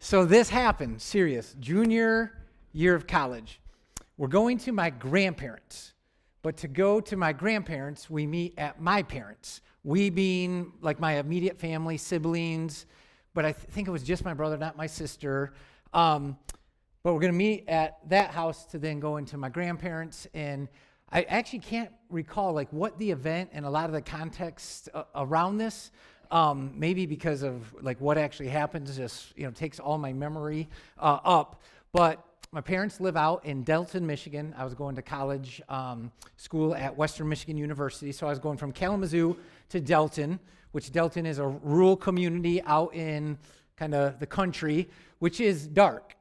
So 0.00 0.24
this 0.24 0.48
happened, 0.48 1.02
serious, 1.02 1.56
junior 1.58 2.32
year 2.72 2.94
of 2.94 3.06
college. 3.08 3.60
We're 4.16 4.28
going 4.28 4.58
to 4.58 4.72
my 4.72 4.90
grandparents. 4.90 5.92
But 6.42 6.56
to 6.58 6.68
go 6.68 7.00
to 7.00 7.16
my 7.16 7.32
grandparents, 7.32 8.08
we 8.08 8.24
meet 8.24 8.54
at 8.58 8.80
my 8.80 9.02
parents. 9.02 9.60
We 9.82 10.08
being 10.08 10.72
like 10.80 11.00
my 11.00 11.18
immediate 11.18 11.58
family, 11.58 11.96
siblings, 11.96 12.86
but 13.34 13.44
I 13.44 13.52
th- 13.52 13.66
think 13.70 13.88
it 13.88 13.90
was 13.90 14.04
just 14.04 14.24
my 14.24 14.34
brother, 14.34 14.56
not 14.56 14.76
my 14.76 14.86
sister. 14.86 15.54
Um, 15.92 16.38
but 17.02 17.12
we're 17.12 17.20
going 17.20 17.32
to 17.32 17.38
meet 17.38 17.64
at 17.68 17.98
that 18.08 18.30
house 18.30 18.66
to 18.66 18.78
then 18.78 19.00
go 19.00 19.16
into 19.16 19.36
my 19.36 19.48
grandparents. 19.48 20.28
And 20.32 20.68
I 21.10 21.22
actually 21.22 21.60
can't 21.60 21.90
recall 22.08 22.52
like 22.52 22.72
what 22.72 22.98
the 22.98 23.10
event 23.10 23.50
and 23.52 23.66
a 23.66 23.70
lot 23.70 23.86
of 23.86 23.92
the 23.92 24.02
context 24.02 24.88
uh, 24.94 25.04
around 25.16 25.58
this. 25.58 25.90
Um, 26.30 26.72
maybe 26.74 27.06
because 27.06 27.42
of 27.42 27.74
like 27.82 28.00
what 28.00 28.18
actually 28.18 28.48
happens, 28.48 28.96
just 28.96 29.36
you 29.36 29.44
know 29.44 29.50
takes 29.50 29.80
all 29.80 29.98
my 29.98 30.12
memory 30.12 30.68
uh, 30.98 31.18
up. 31.24 31.62
But 31.92 32.24
my 32.50 32.60
parents 32.60 33.00
live 33.00 33.16
out 33.16 33.44
in 33.44 33.62
Delton, 33.62 34.06
Michigan. 34.06 34.54
I 34.56 34.64
was 34.64 34.74
going 34.74 34.96
to 34.96 35.02
college 35.02 35.60
um, 35.68 36.10
school 36.36 36.74
at 36.74 36.96
Western 36.96 37.28
Michigan 37.28 37.56
University, 37.56 38.10
so 38.12 38.26
I 38.26 38.30
was 38.30 38.38
going 38.38 38.56
from 38.56 38.72
Kalamazoo 38.72 39.36
to 39.68 39.80
Delton, 39.80 40.38
which 40.72 40.90
Delton 40.90 41.26
is 41.26 41.38
a 41.38 41.46
rural 41.46 41.96
community 41.96 42.62
out 42.62 42.94
in 42.94 43.36
kind 43.76 43.94
of 43.94 44.18
the 44.18 44.26
country, 44.26 44.88
which 45.18 45.40
is 45.40 45.66
dark, 45.66 46.14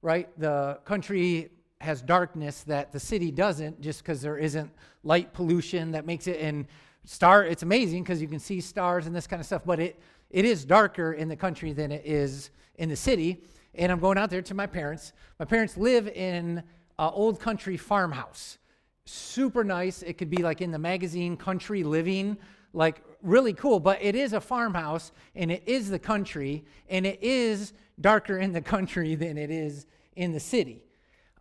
right? 0.00 0.28
The 0.38 0.78
country 0.84 1.50
has 1.80 2.02
darkness 2.02 2.62
that 2.62 2.90
the 2.90 3.00
city 3.00 3.30
doesn't 3.30 3.80
just 3.80 4.02
because 4.02 4.20
there 4.20 4.38
isn't 4.38 4.70
light 5.04 5.32
pollution 5.32 5.92
that 5.92 6.06
makes 6.06 6.26
it 6.26 6.40
and 6.40 6.66
star 7.08 7.42
it's 7.42 7.62
amazing 7.62 8.02
because 8.02 8.20
you 8.20 8.28
can 8.28 8.38
see 8.38 8.60
stars 8.60 9.06
and 9.06 9.16
this 9.16 9.26
kind 9.26 9.40
of 9.40 9.46
stuff 9.46 9.62
but 9.64 9.80
it 9.80 9.98
it 10.28 10.44
is 10.44 10.66
darker 10.66 11.14
in 11.14 11.26
the 11.26 11.36
country 11.36 11.72
than 11.72 11.90
it 11.90 12.02
is 12.04 12.50
in 12.74 12.90
the 12.90 12.96
city. 12.96 13.42
And 13.74 13.90
i'm 13.90 13.98
going 13.98 14.18
out 14.18 14.28
there 14.28 14.42
to 14.42 14.54
my 14.54 14.66
parents. 14.66 15.14
My 15.38 15.46
parents 15.46 15.78
live 15.78 16.06
in 16.08 16.58
an 16.98 17.10
old 17.14 17.40
country 17.40 17.78
farmhouse. 17.78 18.58
Super 19.06 19.64
nice. 19.64 20.02
It 20.02 20.18
could 20.18 20.28
be 20.28 20.42
like 20.42 20.60
in 20.60 20.70
the 20.70 20.78
magazine 20.78 21.38
country 21.38 21.82
living 21.82 22.36
like 22.74 23.02
really 23.22 23.54
cool 23.54 23.80
but 23.80 23.98
it 24.02 24.14
is 24.14 24.34
a 24.34 24.40
farmhouse 24.40 25.10
and 25.34 25.50
it 25.50 25.62
is 25.64 25.88
the 25.88 25.98
country 25.98 26.62
and 26.90 27.06
it 27.06 27.18
is 27.22 27.72
darker 27.98 28.36
in 28.36 28.52
the 28.52 28.60
country 28.74 29.14
than 29.14 29.38
it 29.38 29.50
is 29.50 29.86
in 30.14 30.32
the 30.32 30.40
city. 30.40 30.82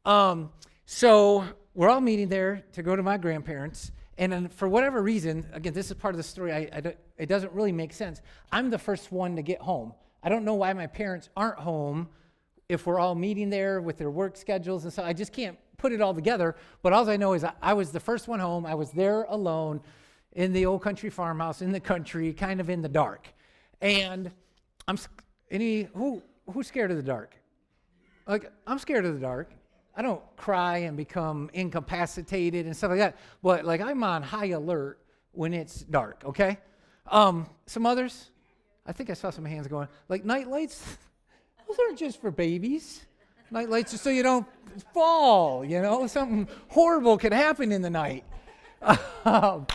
Um, 0.05 0.49
so 0.85 1.43
we're 1.73 1.89
all 1.89 1.99
meeting 1.99 2.29
there 2.29 2.63
to 2.71 2.81
go 2.81 2.95
to 2.95 3.03
my 3.03 3.17
grandparents. 3.17 3.91
And 4.17 4.51
for 4.51 4.67
whatever 4.67 5.01
reason, 5.01 5.45
again, 5.53 5.73
this 5.73 5.91
is 5.91 5.93
part 5.97 6.15
of 6.15 6.17
the 6.17 6.23
story, 6.23 6.51
I, 6.51 6.69
I 6.73 6.95
it 7.17 7.27
doesn't 7.27 7.53
really 7.53 7.71
make 7.71 7.93
sense. 7.93 8.21
I'm 8.51 8.69
the 8.69 8.79
first 8.79 9.11
one 9.11 9.35
to 9.35 9.41
get 9.41 9.61
home. 9.61 9.93
I 10.23 10.29
don't 10.29 10.43
know 10.43 10.55
why 10.55 10.73
my 10.73 10.87
parents 10.87 11.29
aren't 11.37 11.59
home 11.59 12.09
if 12.67 12.85
we're 12.85 12.99
all 12.99 13.15
meeting 13.15 13.49
there 13.49 13.79
with 13.79 13.97
their 13.97 14.09
work 14.09 14.35
schedules 14.35 14.83
and 14.83 14.91
so 14.91 15.03
I 15.03 15.13
just 15.13 15.31
can't 15.31 15.57
put 15.77 15.91
it 15.91 16.01
all 16.01 16.13
together. 16.13 16.55
But 16.81 16.93
all 16.93 17.09
I 17.09 17.17
know 17.17 17.33
is 17.33 17.43
I, 17.43 17.53
I 17.61 17.73
was 17.73 17.91
the 17.91 17.99
first 17.99 18.27
one 18.27 18.39
home. 18.39 18.65
I 18.65 18.75
was 18.75 18.91
there 18.91 19.23
alone 19.23 19.81
in 20.33 20.53
the 20.53 20.65
old 20.65 20.81
country 20.81 21.09
farmhouse 21.09 21.61
in 21.61 21.71
the 21.71 21.79
country, 21.79 22.33
kind 22.33 22.59
of 22.59 22.69
in 22.69 22.81
the 22.81 22.89
dark. 22.89 23.27
And 23.81 24.31
I'm 24.87 24.97
any 25.51 25.83
who 25.93 26.21
who's 26.51 26.67
scared 26.67 26.91
of 26.91 26.97
the 26.97 27.03
dark? 27.03 27.35
Like 28.27 28.51
I'm 28.65 28.79
scared 28.79 29.05
of 29.05 29.13
the 29.13 29.19
dark. 29.19 29.51
I 29.97 30.03
don't 30.03 30.21
cry 30.37 30.77
and 30.77 30.95
become 30.95 31.49
incapacitated 31.53 32.67
and 32.67 32.77
stuff 32.77 32.91
like 32.91 32.99
that, 32.99 33.17
but 33.41 33.65
like 33.65 33.81
I'm 33.81 34.03
on 34.03 34.21
high 34.21 34.49
alert 34.49 34.99
when 35.31 35.55
it's 35.55 35.81
dark, 35.81 36.21
okay? 36.23 36.59
Um, 37.07 37.49
some 37.65 37.87
others, 37.87 38.29
I 38.85 38.91
think 38.91 39.09
I 39.09 39.13
saw 39.13 39.31
some 39.31 39.43
hands 39.43 39.67
going, 39.67 39.87
like 40.07 40.23
night 40.23 40.47
lights, 40.47 40.83
those 41.67 41.79
aren't 41.79 41.97
just 41.97 42.21
for 42.21 42.29
babies. 42.29 43.07
Night 43.49 43.69
lights 43.69 43.91
are 43.95 43.97
so 43.97 44.11
you 44.11 44.21
don't 44.21 44.45
fall, 44.93 45.65
you 45.65 45.81
know, 45.81 46.05
something 46.05 46.47
horrible 46.67 47.17
could 47.17 47.33
happen 47.33 47.71
in 47.71 47.81
the 47.81 47.89
night. 47.89 48.23
Um, 49.25 49.65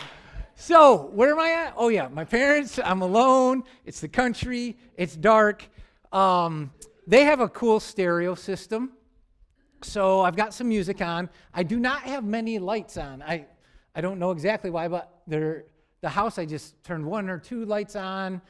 so, 0.55 1.11
where 1.13 1.31
am 1.33 1.39
I 1.39 1.49
at? 1.49 1.73
Oh, 1.75 1.89
yeah, 1.89 2.07
my 2.07 2.23
parents, 2.23 2.79
I'm 2.83 3.01
alone. 3.01 3.63
It's 3.85 3.99
the 3.99 4.07
country, 4.07 4.77
it's 4.95 5.15
dark. 5.15 5.67
Um, 6.11 6.71
they 7.05 7.25
have 7.25 7.39
a 7.39 7.49
cool 7.49 7.79
stereo 7.79 8.33
system. 8.33 8.93
So 9.83 10.21
I've 10.21 10.35
got 10.35 10.53
some 10.53 10.69
music 10.69 11.01
on. 11.01 11.29
I 11.53 11.63
do 11.63 11.79
not 11.79 12.03
have 12.03 12.23
many 12.23 12.59
lights 12.59 12.97
on. 12.97 13.21
I, 13.21 13.45
I 13.95 14.01
don't 14.01 14.19
know 14.19 14.31
exactly 14.31 14.69
why, 14.69 14.87
but 14.87 15.21
the 15.27 15.63
house, 16.09 16.37
I 16.37 16.45
just 16.45 16.81
turned 16.83 17.05
one 17.05 17.29
or 17.29 17.37
two 17.37 17.65
lights 17.65 17.95
on, 17.95 18.41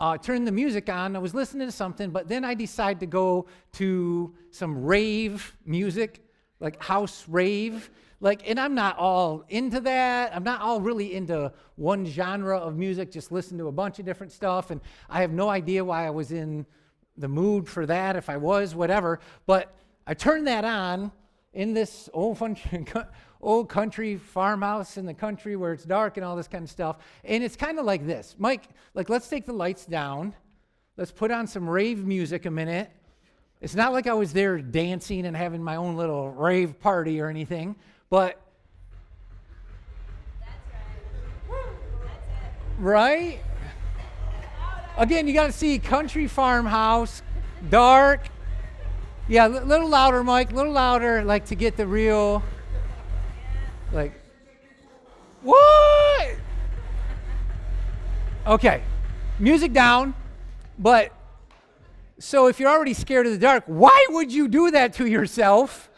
uh, 0.00 0.18
turned 0.18 0.46
the 0.46 0.52
music 0.52 0.88
on. 0.88 1.14
I 1.14 1.18
was 1.18 1.34
listening 1.34 1.68
to 1.68 1.72
something, 1.72 2.10
but 2.10 2.28
then 2.28 2.44
I 2.44 2.54
decided 2.54 3.00
to 3.00 3.06
go 3.06 3.46
to 3.72 4.34
some 4.50 4.84
rave 4.84 5.56
music, 5.64 6.24
like 6.60 6.82
house 6.82 7.24
rave. 7.28 7.90
Like, 8.20 8.48
and 8.48 8.58
I'm 8.58 8.74
not 8.74 8.98
all 8.98 9.44
into 9.48 9.80
that. 9.80 10.34
I'm 10.34 10.44
not 10.44 10.60
all 10.60 10.80
really 10.80 11.14
into 11.14 11.52
one 11.76 12.06
genre 12.06 12.56
of 12.56 12.76
music, 12.76 13.10
just 13.10 13.32
listen 13.32 13.58
to 13.58 13.68
a 13.68 13.72
bunch 13.72 13.98
of 13.98 14.04
different 14.04 14.32
stuff. 14.32 14.70
And 14.70 14.80
I 15.08 15.20
have 15.20 15.32
no 15.32 15.48
idea 15.48 15.84
why 15.84 16.06
I 16.06 16.10
was 16.10 16.32
in 16.32 16.66
the 17.16 17.28
mood 17.28 17.68
for 17.68 17.84
that, 17.86 18.16
if 18.16 18.28
I 18.28 18.36
was, 18.36 18.74
whatever. 18.74 19.20
But 19.46 19.74
I 20.06 20.14
turned 20.14 20.46
that 20.46 20.64
on 20.64 21.12
in 21.52 21.74
this 21.74 22.08
old, 22.12 22.38
fun, 22.38 22.56
old 23.40 23.68
country 23.68 24.16
farmhouse 24.16 24.96
in 24.96 25.06
the 25.06 25.14
country 25.14 25.56
where 25.56 25.72
it's 25.72 25.84
dark 25.84 26.16
and 26.16 26.24
all 26.24 26.36
this 26.36 26.48
kind 26.48 26.64
of 26.64 26.70
stuff. 26.70 26.98
And 27.24 27.44
it's 27.44 27.56
kind 27.56 27.78
of 27.78 27.84
like 27.84 28.06
this 28.06 28.34
Mike, 28.38 28.64
like, 28.94 29.08
let's 29.08 29.28
take 29.28 29.46
the 29.46 29.52
lights 29.52 29.86
down. 29.86 30.34
Let's 30.96 31.12
put 31.12 31.30
on 31.30 31.46
some 31.46 31.68
rave 31.68 32.04
music 32.04 32.44
a 32.46 32.50
minute. 32.50 32.90
It's 33.60 33.74
not 33.74 33.92
like 33.92 34.06
I 34.06 34.12
was 34.12 34.32
there 34.32 34.58
dancing 34.58 35.24
and 35.24 35.36
having 35.36 35.62
my 35.62 35.76
own 35.76 35.96
little 35.96 36.30
rave 36.32 36.80
party 36.80 37.20
or 37.20 37.28
anything, 37.28 37.76
but. 38.10 38.38
Right? 42.78 43.38
Again, 44.98 45.28
you 45.28 45.32
got 45.32 45.46
to 45.46 45.52
see 45.52 45.78
country 45.78 46.26
farmhouse, 46.26 47.22
dark, 47.70 48.26
yeah, 49.32 49.46
a 49.46 49.64
little 49.64 49.88
louder, 49.88 50.22
Mike. 50.22 50.52
A 50.52 50.54
little 50.54 50.74
louder, 50.74 51.24
like 51.24 51.46
to 51.46 51.54
get 51.54 51.78
the 51.78 51.86
real. 51.86 52.42
Like, 53.90 54.12
what? 55.40 56.36
Okay, 58.46 58.82
music 59.38 59.72
down, 59.72 60.12
but 60.78 61.12
so 62.18 62.46
if 62.48 62.60
you're 62.60 62.68
already 62.68 62.92
scared 62.92 63.24
of 63.24 63.32
the 63.32 63.38
dark, 63.38 63.64
why 63.66 64.06
would 64.10 64.30
you 64.30 64.48
do 64.48 64.70
that 64.70 64.92
to 64.94 65.06
yourself 65.06 65.88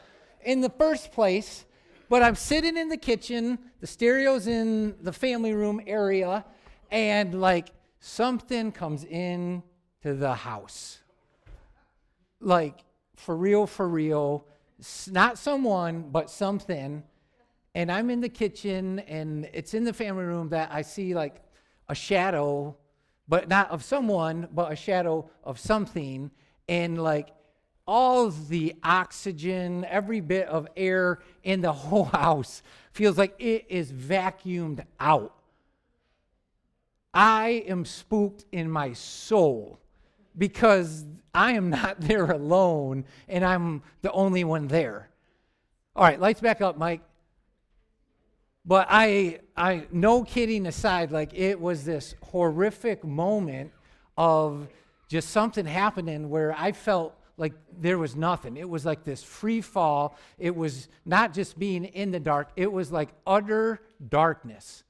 in 0.44 0.60
the 0.60 0.70
first 0.70 1.10
place? 1.10 1.64
But 2.08 2.22
I'm 2.22 2.36
sitting 2.36 2.76
in 2.76 2.88
the 2.88 2.96
kitchen, 2.96 3.58
the 3.80 3.88
stereo's 3.88 4.46
in 4.46 4.94
the 5.02 5.12
family 5.12 5.54
room 5.54 5.80
area, 5.88 6.44
and 6.88 7.40
like 7.40 7.72
something 7.98 8.70
comes 8.70 9.02
in 9.02 9.64
to 10.02 10.14
the 10.14 10.34
house. 10.34 11.00
Like 12.40 12.84
for 13.16 13.36
real, 13.36 13.66
for 13.66 13.88
real, 13.88 14.46
not 15.10 15.38
someone, 15.38 16.08
but 16.10 16.30
something. 16.30 17.02
And 17.74 17.90
I'm 17.90 18.10
in 18.10 18.20
the 18.20 18.28
kitchen, 18.28 19.00
and 19.00 19.48
it's 19.52 19.74
in 19.74 19.84
the 19.84 19.92
family 19.92 20.24
room 20.24 20.50
that 20.50 20.70
I 20.72 20.82
see 20.82 21.14
like 21.14 21.42
a 21.88 21.94
shadow, 21.94 22.76
but 23.28 23.48
not 23.48 23.70
of 23.70 23.82
someone, 23.82 24.48
but 24.52 24.72
a 24.72 24.76
shadow 24.76 25.28
of 25.42 25.58
something. 25.58 26.30
And 26.68 27.02
like 27.02 27.30
all 27.86 28.30
the 28.30 28.74
oxygen, 28.82 29.84
every 29.86 30.20
bit 30.20 30.46
of 30.48 30.68
air 30.76 31.20
in 31.42 31.60
the 31.60 31.72
whole 31.84 32.04
house 32.04 32.62
feels 32.92 33.18
like 33.18 33.34
it 33.38 33.66
is 33.68 33.92
vacuumed 33.92 34.84
out. 35.00 35.34
I 37.12 37.64
am 37.68 37.84
spooked 37.84 38.44
in 38.50 38.70
my 38.70 38.92
soul 38.92 39.78
because 40.36 41.04
I 41.34 41.52
am 41.52 41.70
not 41.70 42.00
there 42.00 42.30
alone 42.30 43.04
and 43.28 43.44
I'm 43.44 43.82
the 44.02 44.12
only 44.12 44.44
one 44.44 44.68
there. 44.68 45.10
All 45.96 46.04
right, 46.04 46.18
lights 46.20 46.40
back 46.40 46.60
up, 46.60 46.76
Mike. 46.76 47.00
But 48.66 48.86
I, 48.90 49.40
I, 49.56 49.86
no 49.92 50.24
kidding 50.24 50.66
aside, 50.66 51.12
like 51.12 51.34
it 51.34 51.60
was 51.60 51.84
this 51.84 52.14
horrific 52.22 53.04
moment 53.04 53.72
of 54.16 54.68
just 55.08 55.30
something 55.30 55.66
happening 55.66 56.30
where 56.30 56.54
I 56.56 56.72
felt 56.72 57.14
like 57.36 57.52
there 57.78 57.98
was 57.98 58.16
nothing. 58.16 58.56
It 58.56 58.68
was 58.68 58.86
like 58.86 59.04
this 59.04 59.22
free 59.22 59.60
fall. 59.60 60.16
It 60.38 60.54
was 60.56 60.88
not 61.04 61.34
just 61.34 61.58
being 61.58 61.84
in 61.84 62.10
the 62.10 62.20
dark, 62.20 62.50
it 62.56 62.70
was 62.72 62.90
like 62.90 63.10
utter 63.26 63.80
darkness. 64.08 64.82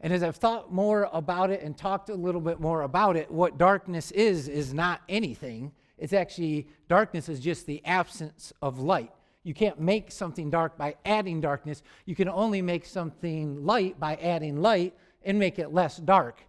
And 0.00 0.12
as 0.12 0.22
I've 0.22 0.36
thought 0.36 0.72
more 0.72 1.08
about 1.12 1.50
it 1.50 1.62
and 1.62 1.76
talked 1.76 2.10
a 2.10 2.14
little 2.14 2.40
bit 2.40 2.60
more 2.60 2.82
about 2.82 3.16
it, 3.16 3.30
what 3.30 3.58
darkness 3.58 4.10
is, 4.10 4.48
is 4.48 4.74
not 4.74 5.00
anything. 5.08 5.72
It's 5.98 6.12
actually, 6.12 6.68
darkness 6.88 7.28
is 7.28 7.40
just 7.40 7.66
the 7.66 7.84
absence 7.84 8.52
of 8.60 8.80
light. 8.80 9.12
You 9.44 9.54
can't 9.54 9.78
make 9.78 10.10
something 10.10 10.50
dark 10.50 10.76
by 10.76 10.96
adding 11.04 11.40
darkness. 11.40 11.82
You 12.06 12.14
can 12.14 12.28
only 12.28 12.62
make 12.62 12.86
something 12.86 13.64
light 13.64 14.00
by 14.00 14.16
adding 14.16 14.60
light 14.60 14.94
and 15.22 15.38
make 15.38 15.58
it 15.58 15.72
less 15.72 15.98
dark. 15.98 16.40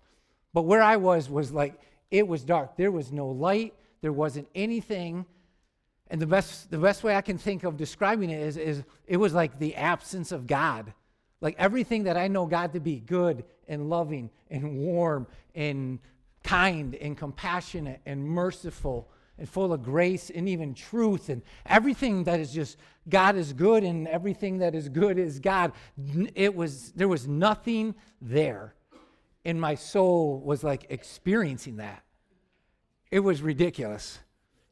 But 0.54 0.64
where 0.64 0.82
I 0.82 0.96
was 0.98 1.30
was 1.30 1.52
like, 1.52 1.80
it 2.10 2.28
was 2.28 2.44
dark. 2.44 2.78
There 2.78 2.92
was 2.92 3.12
no 3.12 3.28
light, 3.28 3.74
There 4.02 4.14
wasn't 4.14 4.48
anything. 4.56 5.26
And 6.10 6.22
the 6.22 6.28
best, 6.28 6.72
the 6.72 6.78
best 6.78 7.04
way 7.04 7.16
I 7.16 7.22
can 7.22 7.38
think 7.38 7.64
of 7.64 7.78
describing 7.78 8.30
it 8.30 8.42
is, 8.42 8.58
is 8.58 8.84
it 9.08 9.18
was 9.18 9.34
like 9.34 9.60
the 9.60 9.76
absence 9.76 10.32
of 10.32 10.48
God. 10.48 10.94
Like 11.46 11.58
everything 11.60 12.06
that 12.06 12.18
I 12.18 12.28
know 12.28 12.48
God 12.48 12.74
to 12.74 12.80
be 12.80 13.00
good 13.00 13.46
and 13.68 13.88
loving 13.88 14.32
and 14.50 14.80
warm 14.80 15.28
and 15.54 16.00
kind 16.44 16.96
and 16.96 17.16
compassionate 17.16 18.02
and 18.04 18.28
merciful 18.28 19.12
and 19.38 19.48
full 19.48 19.72
of 19.72 19.84
grace 19.84 20.32
and 20.32 20.50
even 20.50 20.74
truth 20.74 21.30
and 21.30 21.44
everything 21.68 22.24
that 22.24 22.40
is 22.40 22.52
just 22.52 22.78
God 23.08 23.36
is 23.36 23.54
good 23.54 23.84
and 23.84 24.08
everything 24.08 24.58
that 24.58 24.74
is 24.74 24.90
good 24.90 25.20
is 25.20 25.38
God. 25.38 25.74
It 26.34 26.56
was 26.56 26.92
there 26.94 27.08
was 27.08 27.28
nothing 27.28 27.94
there. 28.20 28.74
And 29.46 29.62
my 29.62 29.76
soul 29.76 30.40
was 30.40 30.64
like 30.64 30.88
experiencing 30.90 31.76
that. 31.76 32.02
It 33.12 33.20
was 33.20 33.44
ridiculous. 33.44 34.18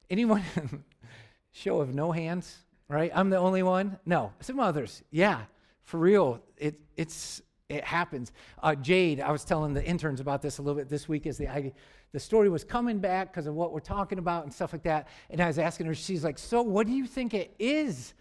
Anyone 0.10 0.42
show 1.52 1.82
of 1.82 1.94
no 1.94 2.12
hands, 2.12 2.58
right? 2.88 3.12
I'm 3.14 3.30
the 3.30 3.38
only 3.38 3.62
one? 3.62 4.00
No. 4.08 4.34
Some 4.40 4.60
others. 4.60 5.04
Yeah. 5.12 5.44
For 5.84 5.98
real. 5.98 6.42
It 6.58 6.80
it's 6.96 7.42
it 7.70 7.84
happens. 7.84 8.32
Uh, 8.62 8.76
Jade, 8.76 9.20
I 9.20 9.32
was 9.32 9.44
telling 9.44 9.74
the 9.74 9.84
interns 9.84 10.20
about 10.20 10.42
this 10.42 10.58
a 10.58 10.62
little 10.62 10.80
bit 10.80 10.90
this 10.90 11.08
week 11.08 11.26
as 11.26 11.38
the 11.38 11.48
I, 11.48 11.74
the 12.12 12.20
story 12.20 12.50
was 12.50 12.64
coming 12.64 13.00
back 13.00 13.32
because 13.32 13.48
of 13.48 13.56
what 13.56 13.74
we're 13.74 13.80
talking 13.80 14.20
about 14.20 14.44
and 14.44 14.54
stuff 14.54 14.74
like 14.74 14.84
that. 14.84 15.08
And 15.30 15.42
I 15.42 15.48
was 15.48 15.58
asking 15.58 15.88
her, 15.88 15.96
she's 15.96 16.24
like, 16.24 16.38
"So, 16.38 16.62
what 16.62 16.88
do 16.88 16.94
you 16.94 17.06
think 17.06 17.34
it 17.34 17.56
is?" 17.60 18.14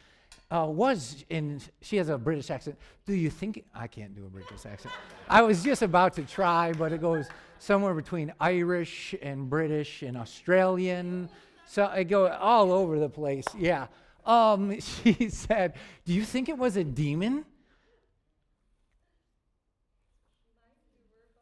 Uh, 0.50 0.66
was 0.66 1.24
and 1.30 1.66
she 1.80 1.96
has 1.96 2.08
a 2.08 2.18
British 2.18 2.50
accent. 2.50 2.78
Do 3.06 3.14
you 3.14 3.30
think 3.30 3.64
I 3.74 3.86
can't 3.86 4.14
do 4.14 4.26
a 4.26 4.28
British 4.28 4.66
accent? 4.66 4.94
I 5.28 5.42
was 5.42 5.62
just 5.62 5.82
about 5.82 6.14
to 6.14 6.22
try, 6.22 6.72
but 6.72 6.92
it 6.92 7.00
goes 7.00 7.28
somewhere 7.58 7.94
between 7.94 8.32
Irish 8.40 9.14
and 9.22 9.48
British 9.48 10.02
and 10.02 10.16
Australian. 10.16 11.28
So 11.66 11.86
I 11.86 12.02
go 12.02 12.28
all 12.28 12.70
over 12.72 12.98
the 12.98 13.08
place. 13.08 13.46
Yeah. 13.56 13.86
Um, 14.24 14.78
she 14.80 15.28
said, 15.28 15.74
"Do 16.04 16.12
you 16.12 16.24
think 16.24 16.48
it 16.48 16.58
was 16.58 16.76
a 16.76 16.84
demon?" 16.84 17.44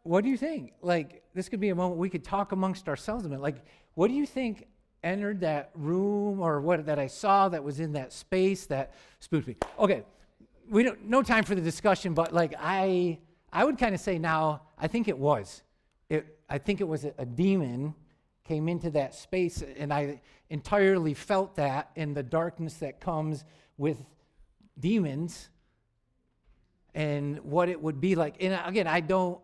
what 0.02 0.24
do 0.24 0.30
you 0.30 0.36
think? 0.36 0.72
Like, 0.82 1.22
this 1.34 1.48
could 1.48 1.60
be 1.60 1.68
a 1.68 1.74
moment 1.74 1.98
we 1.98 2.10
could 2.10 2.24
talk 2.24 2.52
amongst 2.52 2.88
ourselves 2.88 3.24
a 3.24 3.28
minute. 3.28 3.42
Like, 3.42 3.64
what 3.94 4.08
do 4.08 4.14
you 4.14 4.26
think 4.26 4.66
entered 5.02 5.40
that 5.40 5.70
room 5.74 6.40
or 6.40 6.60
what 6.60 6.86
that 6.86 6.98
I 6.98 7.06
saw 7.06 7.48
that 7.48 7.62
was 7.62 7.80
in 7.80 7.92
that 7.92 8.12
space 8.12 8.66
that 8.66 8.94
spooked 9.20 9.46
me? 9.46 9.56
Okay, 9.78 10.04
we 10.68 10.82
don't 10.82 11.04
no 11.04 11.22
time 11.22 11.44
for 11.44 11.54
the 11.54 11.60
discussion, 11.60 12.14
but 12.14 12.32
like 12.32 12.54
I 12.58 13.18
I 13.52 13.64
would 13.64 13.78
kind 13.78 13.94
of 13.94 14.00
say 14.00 14.18
now 14.18 14.62
I 14.78 14.88
think 14.88 15.08
it 15.08 15.18
was. 15.18 15.62
It 16.08 16.38
I 16.48 16.58
think 16.58 16.80
it 16.80 16.88
was 16.88 17.04
a, 17.04 17.12
a 17.18 17.26
demon 17.26 17.94
came 18.50 18.68
into 18.68 18.90
that 18.90 19.14
space 19.14 19.62
and 19.78 19.92
I 19.92 20.20
entirely 20.48 21.14
felt 21.14 21.54
that 21.54 21.92
in 21.94 22.14
the 22.14 22.22
darkness 22.24 22.74
that 22.78 23.00
comes 23.00 23.44
with 23.78 24.02
demons 24.76 25.50
and 26.92 27.38
what 27.44 27.68
it 27.68 27.80
would 27.80 28.00
be 28.00 28.16
like. 28.16 28.42
And 28.42 28.60
again, 28.66 28.88
I 28.88 28.98
don't 28.98 29.38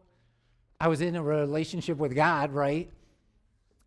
I 0.80 0.88
was 0.88 1.02
in 1.02 1.14
a 1.14 1.22
relationship 1.22 1.98
with 1.98 2.16
God, 2.16 2.50
right? 2.52 2.90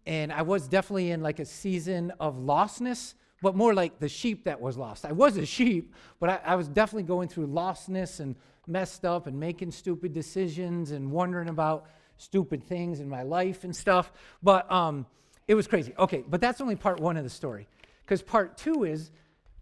And 0.06 0.32
I 0.32 0.42
was 0.44 0.70
definitely 0.70 1.12
in 1.12 1.22
like 1.22 1.40
a 1.40 1.46
season 1.46 2.14
of 2.22 2.38
lostness, 2.38 3.16
but 3.42 3.58
more 3.58 3.74
like 3.74 4.00
the 4.00 4.08
sheep 4.08 4.46
that 4.46 4.62
was 4.62 4.78
lost. 4.78 5.04
I 5.04 5.12
was 5.12 5.36
a 5.36 5.46
sheep, 5.46 5.94
but 6.22 6.30
I, 6.30 6.40
I 6.46 6.56
was 6.56 6.70
definitely 6.70 7.04
going 7.04 7.28
through 7.28 7.48
lostness 7.48 8.22
and 8.22 8.38
messed 8.68 9.04
up 9.04 9.28
and 9.28 9.38
making 9.38 9.72
stupid 9.72 10.14
decisions 10.14 10.92
and 10.92 11.12
wondering 11.12 11.50
about 11.50 11.88
stupid 12.20 12.64
things 12.64 13.00
in 13.00 13.10
my 13.10 13.24
life 13.24 13.64
and 13.64 13.76
stuff. 13.76 14.12
But 14.44 14.72
um, 14.72 15.08
it 15.48 15.56
was 15.56 15.68
crazy. 15.68 15.94
Okay, 15.98 16.24
but 16.28 16.40
that's 16.40 16.62
only 16.62 16.76
part 16.76 17.00
one 17.00 17.18
of 17.18 17.24
the 17.24 17.30
story. 17.30 17.68
Because 18.06 18.22
part 18.22 18.58
two 18.58 18.84
is 18.84 19.10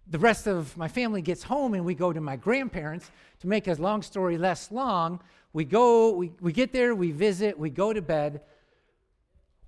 the 0.09 0.19
rest 0.19 0.47
of 0.47 0.75
my 0.75 0.87
family 0.87 1.21
gets 1.21 1.43
home 1.43 1.73
and 1.73 1.85
we 1.85 1.93
go 1.93 2.11
to 2.11 2.19
my 2.19 2.35
grandparents. 2.35 3.09
To 3.41 3.47
make 3.47 3.67
a 3.67 3.73
long 3.73 4.01
story 4.01 4.37
less 4.37 4.71
long, 4.71 5.21
we 5.53 5.63
go, 5.63 6.11
we, 6.11 6.31
we 6.41 6.51
get 6.51 6.73
there, 6.73 6.95
we 6.95 7.11
visit, 7.11 7.57
we 7.57 7.69
go 7.69 7.93
to 7.93 8.01
bed. 8.01 8.41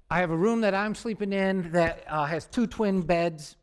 I 0.09 0.19
have 0.19 0.31
a 0.31 0.37
room 0.37 0.61
that 0.61 0.73
I'm 0.73 0.95
sleeping 0.95 1.33
in 1.33 1.71
that 1.73 2.03
uh, 2.07 2.25
has 2.25 2.47
two 2.47 2.65
twin 2.65 3.01
beds, 3.01 3.57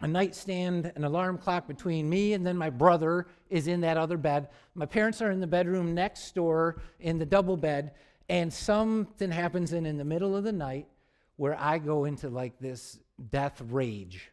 a 0.00 0.06
nightstand, 0.06 0.92
an 0.94 1.02
alarm 1.02 1.38
clock 1.38 1.66
between 1.66 2.08
me, 2.08 2.34
and 2.34 2.46
then 2.46 2.56
my 2.56 2.70
brother 2.70 3.26
is 3.50 3.66
in 3.66 3.80
that 3.80 3.96
other 3.96 4.16
bed. 4.16 4.48
My 4.76 4.86
parents 4.86 5.20
are 5.22 5.32
in 5.32 5.40
the 5.40 5.46
bedroom 5.46 5.92
next 5.92 6.34
door 6.36 6.82
in 7.00 7.18
the 7.18 7.26
double 7.26 7.56
bed, 7.56 7.92
and 8.28 8.52
something 8.52 9.30
happens 9.30 9.72
in, 9.72 9.86
in 9.86 9.96
the 9.96 10.04
middle 10.04 10.36
of 10.36 10.44
the 10.44 10.52
night 10.52 10.88
where 11.36 11.56
I 11.58 11.78
go 11.78 12.04
into 12.04 12.28
like 12.28 12.58
this 12.58 12.98
death 13.30 13.60
rage, 13.68 14.30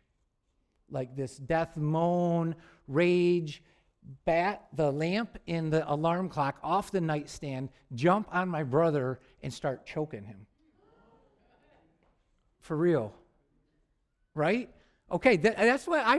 like 0.90 1.16
this 1.16 1.38
death 1.38 1.78
moan, 1.78 2.56
rage, 2.88 3.62
bat 4.26 4.66
the 4.74 4.92
lamp 4.92 5.38
in 5.48 5.70
the 5.70 5.90
alarm 5.92 6.30
clock 6.30 6.58
off 6.64 6.92
the 6.92 7.02
nightstand, 7.02 7.70
jump 7.94 8.28
on 8.32 8.50
my 8.50 8.64
brother, 8.64 9.20
and 9.42 9.54
start 9.54 9.86
choking 9.86 10.24
him. 10.24 10.46
For 12.62 12.78
real. 12.78 13.14
Right? 14.36 14.70
Okay, 15.12 15.38
that, 15.38 15.58
that's 15.58 15.86
what 15.86 16.02
I 16.06 16.18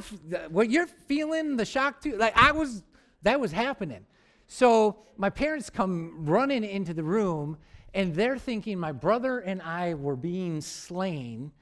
what 0.49 0.71
you're 0.71 0.87
feeling 0.87 1.57
the 1.57 1.65
shock 1.65 2.01
too. 2.01 2.17
Like 2.17 2.37
I 2.37 2.53
was 2.53 2.83
that 3.23 3.41
was 3.41 3.51
happening. 3.51 4.07
So 4.47 4.99
my 5.17 5.31
parents 5.31 5.71
come 5.71 6.27
running 6.27 6.65
into 6.65 6.95
the 6.95 7.05
room 7.05 7.59
and 7.93 8.15
they're 8.15 8.39
thinking 8.39 8.79
my 8.79 8.93
brother 8.93 9.39
and 9.39 9.63
I 9.63 9.95
were 9.95 10.17
being 10.17 10.61
slain 10.61 11.53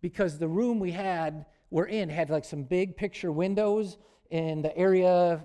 because 0.00 0.38
the 0.38 0.48
room 0.48 0.78
we 0.78 0.92
had 0.92 1.46
we're 1.70 1.86
in 1.86 2.08
had 2.08 2.30
like 2.30 2.44
some 2.44 2.62
big 2.62 2.96
picture 2.96 3.32
windows 3.32 3.98
in 4.30 4.62
the 4.62 4.76
area 4.78 5.42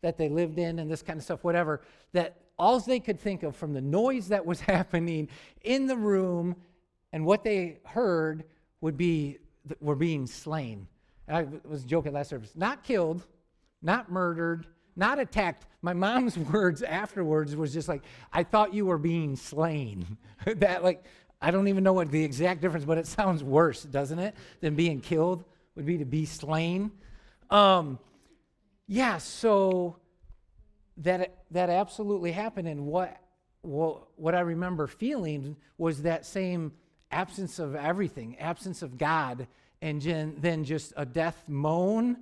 that 0.00 0.16
they 0.16 0.28
lived 0.28 0.60
in 0.60 0.78
and 0.78 0.88
this 0.88 1.02
kind 1.02 1.18
of 1.18 1.24
stuff, 1.24 1.42
whatever, 1.42 1.80
that 2.12 2.36
all 2.56 2.78
they 2.78 3.00
could 3.00 3.18
think 3.18 3.42
of 3.42 3.56
from 3.56 3.72
the 3.72 3.80
noise 3.80 4.28
that 4.28 4.46
was 4.46 4.60
happening 4.72 5.28
in 5.62 5.86
the 5.86 5.96
room 5.96 6.54
and 7.12 7.26
what 7.26 7.42
they 7.42 7.78
heard 7.84 8.44
would 8.80 8.96
be 8.96 9.38
were 9.80 9.96
being 9.96 10.26
slain. 10.26 10.86
And 11.26 11.36
I 11.36 11.68
was 11.68 11.84
joking 11.84 12.12
last 12.12 12.30
service. 12.30 12.52
Not 12.54 12.84
killed, 12.84 13.26
not 13.82 14.10
murdered, 14.10 14.66
not 14.96 15.18
attacked. 15.18 15.66
My 15.82 15.92
mom's 15.92 16.36
words 16.52 16.82
afterwards 16.82 17.54
was 17.54 17.72
just 17.72 17.88
like, 17.88 18.02
I 18.32 18.42
thought 18.42 18.74
you 18.74 18.86
were 18.86 18.98
being 18.98 19.36
slain. 19.36 20.16
that 20.46 20.82
like 20.82 21.04
I 21.40 21.50
don't 21.50 21.68
even 21.68 21.84
know 21.84 21.92
what 21.92 22.10
the 22.10 22.24
exact 22.24 22.62
difference, 22.62 22.84
but 22.84 22.98
it 22.98 23.06
sounds 23.06 23.44
worse, 23.44 23.82
doesn't 23.82 24.18
it? 24.18 24.34
Than 24.60 24.74
being 24.74 25.00
killed 25.00 25.44
would 25.74 25.86
be 25.86 25.98
to 25.98 26.04
be 26.06 26.24
slain. 26.24 26.90
Um, 27.50 27.98
yeah, 28.88 29.18
so 29.18 29.96
that 30.98 31.44
that 31.50 31.68
absolutely 31.68 32.32
happened, 32.32 32.68
and 32.68 32.86
what 32.86 33.20
what, 33.66 34.08
what 34.16 34.34
I 34.34 34.40
remember 34.40 34.86
feeling 34.86 35.56
was 35.76 36.02
that 36.02 36.24
same 36.24 36.72
absence 37.10 37.58
of 37.58 37.74
everything, 37.74 38.38
absence 38.38 38.82
of 38.82 38.96
God, 38.96 39.46
and 39.82 40.00
then 40.40 40.64
just 40.64 40.92
a 40.96 41.04
death 41.04 41.42
moan, 41.48 42.16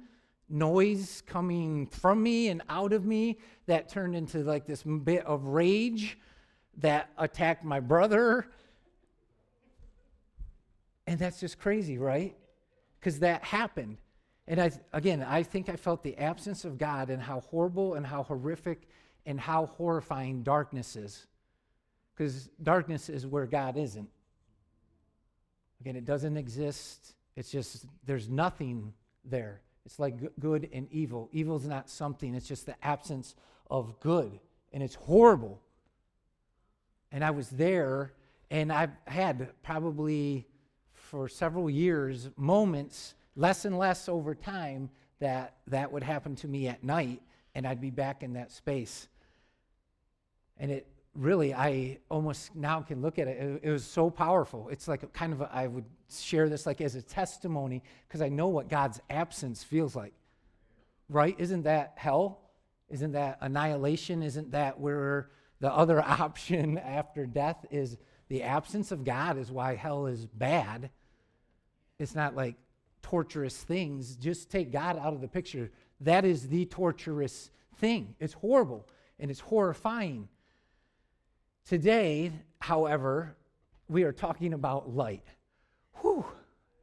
noise 0.54 1.22
coming 1.26 1.86
from 1.86 2.22
me 2.22 2.48
and 2.48 2.62
out 2.68 2.92
of 2.92 3.04
me 3.04 3.38
that 3.66 3.88
turned 3.88 4.14
into 4.14 4.38
like 4.38 4.66
this 4.66 4.82
bit 4.82 5.26
of 5.26 5.48
rage 5.48 6.16
that 6.78 7.10
attacked 7.18 7.64
my 7.64 7.80
brother. 7.80 8.46
And 11.06 11.18
that's 11.18 11.40
just 11.40 11.58
crazy, 11.58 11.98
right? 11.98 12.36
Because 12.98 13.18
that 13.18 13.42
happened. 13.44 13.98
And 14.46 14.60
I, 14.60 14.70
again, 14.92 15.22
I 15.22 15.42
think 15.42 15.68
I 15.68 15.76
felt 15.76 16.02
the 16.02 16.16
absence 16.16 16.64
of 16.64 16.78
God 16.78 17.10
and 17.10 17.20
how 17.20 17.40
horrible 17.40 17.94
and 17.94 18.06
how 18.06 18.22
horrific 18.22 18.88
and 19.26 19.40
how 19.40 19.66
horrifying 19.66 20.42
darkness 20.42 20.96
is. 20.96 21.26
Because 22.14 22.48
darkness 22.62 23.08
is 23.08 23.26
where 23.26 23.46
God 23.46 23.76
isn't. 23.76 24.08
Again, 25.80 25.96
it 25.96 26.04
doesn't 26.04 26.36
exist. 26.36 27.14
It's 27.36 27.50
just, 27.50 27.86
there's 28.06 28.28
nothing 28.28 28.92
there. 29.24 29.60
It's 29.86 29.98
like 29.98 30.14
good 30.38 30.68
and 30.72 30.88
evil. 30.90 31.28
Evil 31.32 31.56
is 31.56 31.66
not 31.66 31.90
something, 31.90 32.34
it's 32.34 32.48
just 32.48 32.66
the 32.66 32.76
absence 32.84 33.34
of 33.70 33.98
good. 34.00 34.38
And 34.72 34.82
it's 34.82 34.94
horrible. 34.94 35.60
And 37.12 37.24
I 37.24 37.30
was 37.30 37.48
there, 37.48 38.12
and 38.50 38.72
I've 38.72 38.96
had 39.06 39.50
probably 39.62 40.48
for 40.92 41.28
several 41.28 41.70
years 41.70 42.28
moments 42.36 43.14
less 43.36 43.64
and 43.64 43.78
less 43.78 44.08
over 44.08 44.34
time 44.34 44.90
that 45.20 45.56
that 45.68 45.92
would 45.92 46.02
happen 46.02 46.34
to 46.36 46.48
me 46.48 46.68
at 46.68 46.82
night 46.82 47.22
and 47.54 47.66
I'd 47.66 47.80
be 47.80 47.90
back 47.90 48.22
in 48.22 48.32
that 48.34 48.50
space. 48.50 49.08
And 50.58 50.70
it 50.70 50.86
really, 51.14 51.54
I 51.54 51.98
almost 52.10 52.54
now 52.54 52.80
can 52.80 53.02
look 53.02 53.18
at 53.18 53.28
it. 53.28 53.38
It, 53.38 53.60
it 53.64 53.70
was 53.70 53.84
so 53.84 54.10
powerful. 54.10 54.68
It's 54.68 54.88
like 54.88 55.12
kind 55.12 55.32
of, 55.32 55.40
a, 55.40 55.50
I 55.52 55.66
would 55.66 55.84
share 56.10 56.48
this 56.48 56.66
like 56.66 56.80
as 56.80 56.94
a 56.94 57.02
testimony 57.02 57.82
because 58.06 58.20
I 58.20 58.28
know 58.28 58.48
what 58.48 58.68
God's 58.68 59.00
absence 59.10 59.62
feels 59.62 59.94
like. 59.94 60.12
Right? 61.08 61.34
Isn't 61.38 61.62
that 61.62 61.94
hell? 61.96 62.40
Isn't 62.88 63.12
that 63.12 63.38
annihilation? 63.40 64.22
Isn't 64.22 64.52
that 64.52 64.80
where 64.80 65.30
the 65.60 65.72
other 65.72 66.02
option 66.04 66.78
after 66.78 67.26
death 67.26 67.64
is 67.70 67.96
the 68.28 68.42
absence 68.42 68.90
of 68.90 69.04
God 69.04 69.38
is 69.38 69.50
why 69.52 69.74
hell 69.74 70.06
is 70.06 70.26
bad? 70.26 70.90
it's 71.98 72.14
not 72.14 72.34
like 72.34 72.56
torturous 73.02 73.56
things. 73.56 74.16
Just 74.16 74.50
take 74.50 74.72
God 74.72 74.98
out 74.98 75.14
of 75.14 75.20
the 75.20 75.28
picture. 75.28 75.70
That 76.00 76.24
is 76.24 76.48
the 76.48 76.66
torturous 76.66 77.50
thing. 77.76 78.14
It's 78.18 78.34
horrible 78.34 78.88
and 79.18 79.30
it's 79.30 79.40
horrifying. 79.40 80.28
Today, 81.66 82.30
however, 82.60 83.34
we 83.88 84.02
are 84.02 84.12
talking 84.12 84.52
about 84.52 84.94
light. 84.94 85.24
Whew. 86.02 86.26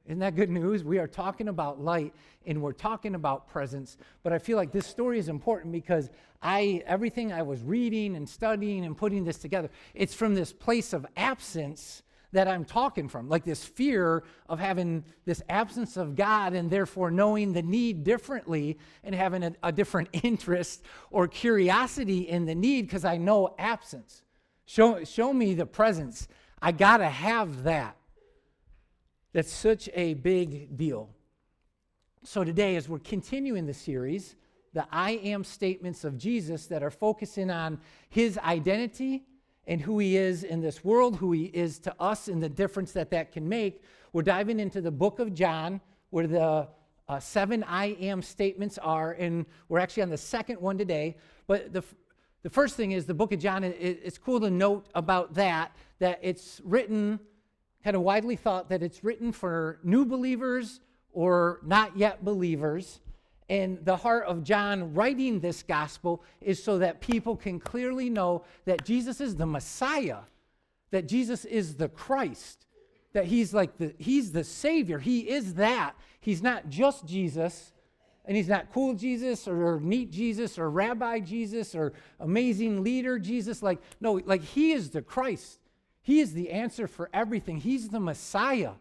Isn't 0.07 0.19
that 0.19 0.35
good 0.35 0.49
news? 0.49 0.83
We 0.83 0.97
are 0.97 1.07
talking 1.07 1.49
about 1.49 1.79
light 1.79 2.15
and 2.47 2.63
we're 2.63 2.71
talking 2.71 3.13
about 3.13 3.47
presence. 3.47 3.97
But 4.23 4.33
I 4.33 4.39
feel 4.39 4.57
like 4.57 4.71
this 4.71 4.87
story 4.87 5.19
is 5.19 5.29
important 5.29 5.71
because 5.71 6.09
I 6.41 6.81
everything 6.87 7.31
I 7.31 7.43
was 7.43 7.61
reading 7.61 8.15
and 8.15 8.27
studying 8.27 8.83
and 8.83 8.97
putting 8.97 9.23
this 9.23 9.37
together, 9.37 9.69
it's 9.93 10.15
from 10.15 10.33
this 10.33 10.51
place 10.51 10.93
of 10.93 11.05
absence 11.15 12.01
that 12.31 12.47
I'm 12.47 12.65
talking 12.65 13.07
from, 13.07 13.29
like 13.29 13.43
this 13.43 13.63
fear 13.63 14.23
of 14.49 14.57
having 14.57 15.03
this 15.25 15.43
absence 15.47 15.95
of 15.95 16.15
God 16.15 16.53
and 16.53 16.71
therefore 16.71 17.11
knowing 17.11 17.53
the 17.53 17.61
need 17.61 18.03
differently 18.03 18.79
and 19.03 19.13
having 19.13 19.43
a, 19.43 19.53
a 19.61 19.71
different 19.71 20.09
interest 20.23 20.83
or 21.11 21.27
curiosity 21.27 22.27
in 22.27 22.45
the 22.45 22.55
need 22.55 22.87
because 22.87 23.05
I 23.05 23.17
know 23.17 23.53
absence. 23.59 24.23
Show, 24.71 25.03
show 25.03 25.33
me 25.33 25.53
the 25.53 25.65
presence. 25.65 26.29
I 26.61 26.71
got 26.71 26.99
to 26.99 27.09
have 27.09 27.63
that. 27.63 27.97
That's 29.33 29.51
such 29.51 29.89
a 29.93 30.13
big 30.13 30.77
deal. 30.77 31.09
So, 32.23 32.45
today, 32.45 32.77
as 32.77 32.87
we're 32.87 32.99
continuing 32.99 33.65
the 33.65 33.73
series, 33.73 34.37
the 34.71 34.87
I 34.89 35.11
am 35.25 35.43
statements 35.43 36.05
of 36.05 36.17
Jesus 36.17 36.67
that 36.67 36.83
are 36.83 36.89
focusing 36.89 37.49
on 37.49 37.81
his 38.07 38.37
identity 38.37 39.25
and 39.67 39.81
who 39.81 39.99
he 39.99 40.15
is 40.15 40.45
in 40.45 40.61
this 40.61 40.85
world, 40.85 41.17
who 41.17 41.33
he 41.33 41.47
is 41.47 41.77
to 41.79 41.93
us, 41.99 42.29
and 42.29 42.41
the 42.41 42.47
difference 42.47 42.93
that 42.93 43.11
that 43.11 43.33
can 43.33 43.49
make, 43.49 43.83
we're 44.13 44.21
diving 44.21 44.57
into 44.57 44.79
the 44.79 44.89
book 44.89 45.19
of 45.19 45.33
John, 45.33 45.81
where 46.11 46.27
the 46.27 46.69
uh, 47.09 47.19
seven 47.19 47.65
I 47.65 47.87
am 47.99 48.21
statements 48.21 48.77
are, 48.77 49.11
and 49.11 49.45
we're 49.67 49.79
actually 49.79 50.03
on 50.03 50.09
the 50.11 50.17
second 50.17 50.61
one 50.61 50.77
today. 50.77 51.17
But 51.45 51.73
the, 51.73 51.83
the 52.43 52.49
first 52.49 52.75
thing 52.75 52.91
is 52.91 53.05
the 53.05 53.13
book 53.13 53.31
of 53.31 53.39
John, 53.39 53.63
it's 53.63 54.17
cool 54.17 54.39
to 54.39 54.49
note 54.49 54.87
about 54.95 55.35
that, 55.35 55.75
that 55.99 56.19
it's 56.21 56.61
written 56.63 57.19
kind 57.83 57.95
of 57.95 58.01
widely 58.01 58.35
thought 58.35 58.69
that 58.69 58.83
it's 58.83 59.03
written 59.03 59.31
for 59.31 59.79
new 59.83 60.05
believers 60.05 60.79
or 61.13 61.59
not 61.63 61.97
yet 61.97 62.23
believers. 62.23 62.99
And 63.49 63.83
the 63.83 63.97
heart 63.97 64.25
of 64.25 64.43
John 64.43 64.93
writing 64.93 65.39
this 65.39 65.61
gospel 65.63 66.23
is 66.39 66.63
so 66.63 66.77
that 66.79 67.01
people 67.01 67.35
can 67.35 67.59
clearly 67.59 68.09
know 68.09 68.45
that 68.65 68.85
Jesus 68.85 69.19
is 69.19 69.35
the 69.35 69.45
Messiah, 69.45 70.19
that 70.91 71.07
Jesus 71.07 71.43
is 71.45 71.75
the 71.75 71.89
Christ, 71.89 72.65
that 73.13 73.25
he's 73.25 73.53
like 73.53 73.77
the 73.77 73.93
he's 73.97 74.31
the 74.31 74.43
savior. 74.43 74.99
He 74.99 75.29
is 75.29 75.55
that. 75.55 75.95
He's 76.21 76.41
not 76.41 76.69
just 76.69 77.05
Jesus, 77.05 77.73
and 78.25 78.37
he's 78.37 78.47
not 78.47 78.71
cool 78.71 78.93
Jesus 78.93 79.47
or 79.47 79.79
neat 79.79 80.11
Jesus 80.11 80.59
or 80.59 80.69
rabbi 80.69 81.19
Jesus 81.19 81.73
or 81.73 81.93
amazing 82.19 82.83
leader 82.83 83.17
Jesus 83.17 83.63
like 83.63 83.79
no, 83.99 84.21
like 84.25 84.43
he 84.43 84.71
is 84.71 84.91
the 84.91 85.01
Christ. 85.01 85.59
He 86.03 86.19
is 86.19 86.33
the 86.33 86.49
answer 86.49 86.87
for 86.87 87.09
everything. 87.13 87.57
He's 87.57 87.89
the 87.89 87.99
Messiah. 87.99 88.73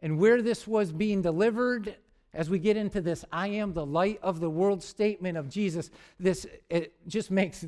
And 0.00 0.18
where 0.18 0.42
this 0.42 0.66
was 0.66 0.92
being 0.92 1.22
delivered, 1.22 1.94
as 2.34 2.50
we 2.50 2.58
get 2.58 2.76
into 2.76 3.00
this, 3.00 3.24
I 3.30 3.48
am 3.48 3.72
the 3.72 3.86
light 3.86 4.18
of 4.22 4.40
the 4.40 4.50
world 4.50 4.82
statement 4.82 5.38
of 5.38 5.48
Jesus, 5.48 5.90
this 6.18 6.46
it 6.70 6.94
just 7.06 7.30
makes 7.30 7.64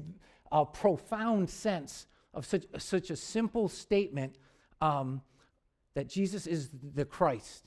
a 0.51 0.65
profound 0.65 1.51
sense 1.51 2.07
of 2.33 2.47
such, 2.47 2.65
such 2.79 3.11
a 3.11 3.17
simple 3.17 3.69
statement 3.69 4.37
um, 4.81 5.21
that 5.95 6.09
Jesus 6.09 6.47
is 6.47 6.71
the 6.95 7.05
Christ. 7.05 7.65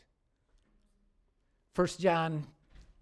First 1.77 1.99
John 1.99 2.43